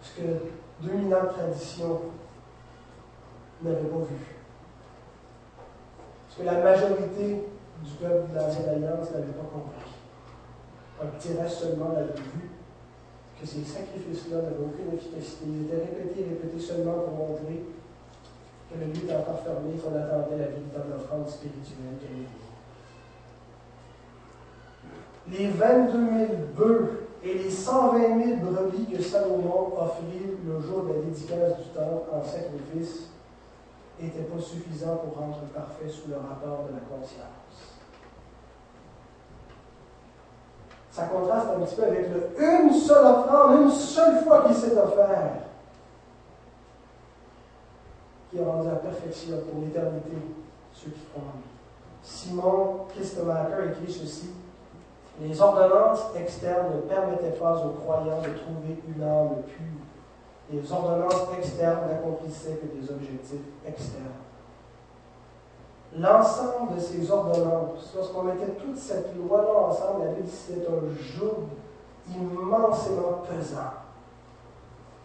[0.00, 0.26] ce que
[0.80, 2.00] 2000 ans de tradition
[3.62, 4.16] pas vu.
[6.30, 7.44] Ce que la majorité
[7.84, 9.92] du peuple de l'Ancienne Alliance n'avait pas compris.
[11.02, 12.50] Un petit reste seulement l'avait vu
[13.38, 15.44] que ces sacrifices-là n'avaient aucune efficacité.
[15.46, 17.64] Ils étaient répétés et répétés seulement pour montrer
[18.70, 22.45] que le lieu était encore fermé, qu'on attendait la véritable offrande spirituelle qu'elle est.
[25.30, 30.92] Les 22 000 bœufs et les 120 000 brebis que Salomon offrit le jour de
[30.92, 33.10] la dédicace du temple en sacrifice
[34.00, 37.76] n'étaient pas suffisants pour rendre parfait sous le rapport de la conscience.
[40.92, 44.78] Ça contraste un petit peu avec le une seule offrande, une seule fois qu'il s'est
[44.78, 45.32] offert,
[48.30, 50.16] qui a rendu la perfection pour l'éternité
[50.72, 51.44] ceux qui croient en lui.
[52.02, 54.30] Simon Christomacher écrit ceci
[55.20, 60.52] Les ordonnances externes ne permettaient pas aux croyants de trouver une âme pure.
[60.52, 64.26] Les ordonnances externes n'accomplissaient que des objectifs externes
[65.98, 71.48] l'ensemble de ces ordonnances, lorsqu'on mettait toute cette loi-là ensemble, la Bible c'était un joug
[72.08, 73.74] immensément pesant.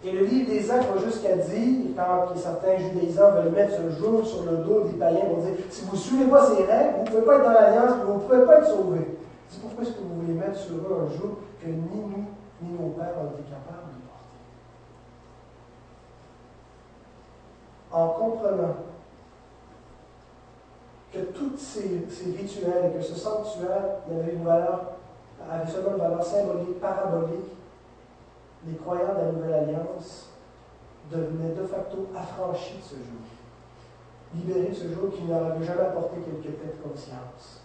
[0.04, 4.24] Et le livre des actes va jusqu'à dire, quand certains judaïsants veulent mettre ce joug
[4.24, 7.04] sur le dos des païens, vont dire si vous ne suivez pas ces règles, vous
[7.04, 9.18] ne pouvez pas être dans l'alliance, vous ne pouvez pas être sauvés.
[9.52, 12.26] C'est pourquoi est-ce que vous voulez mettre sur eux un joug que ni nous,
[12.62, 14.40] ni nos pères ont été capables de porter?
[17.92, 18.76] En comprenant
[21.12, 24.94] que tous ces, rituels et que ce sanctuaire avait une valeur,
[25.70, 27.52] seulement une valeur symbolique, parabolique,
[28.66, 30.30] les croyants de la Nouvelle Alliance
[31.12, 33.28] devenaient de facto affranchis de ce jour,
[34.34, 37.61] libérés de ce jour qui leur avait jamais apporté quelque paix de conscience.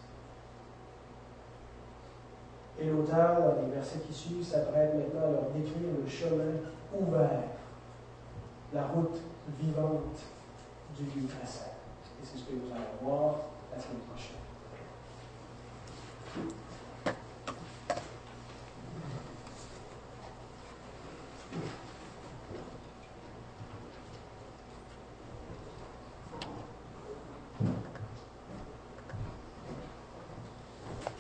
[2.79, 6.53] Et l'auteur, dans les versets qui suivent, s'apprête maintenant à leur décrire le chemin
[6.95, 7.43] ouvert,
[8.75, 9.19] la route
[9.59, 10.19] vivante
[10.97, 13.37] du lieu Et c'est ce que nous allons voir
[13.75, 14.37] la semaine prochaine.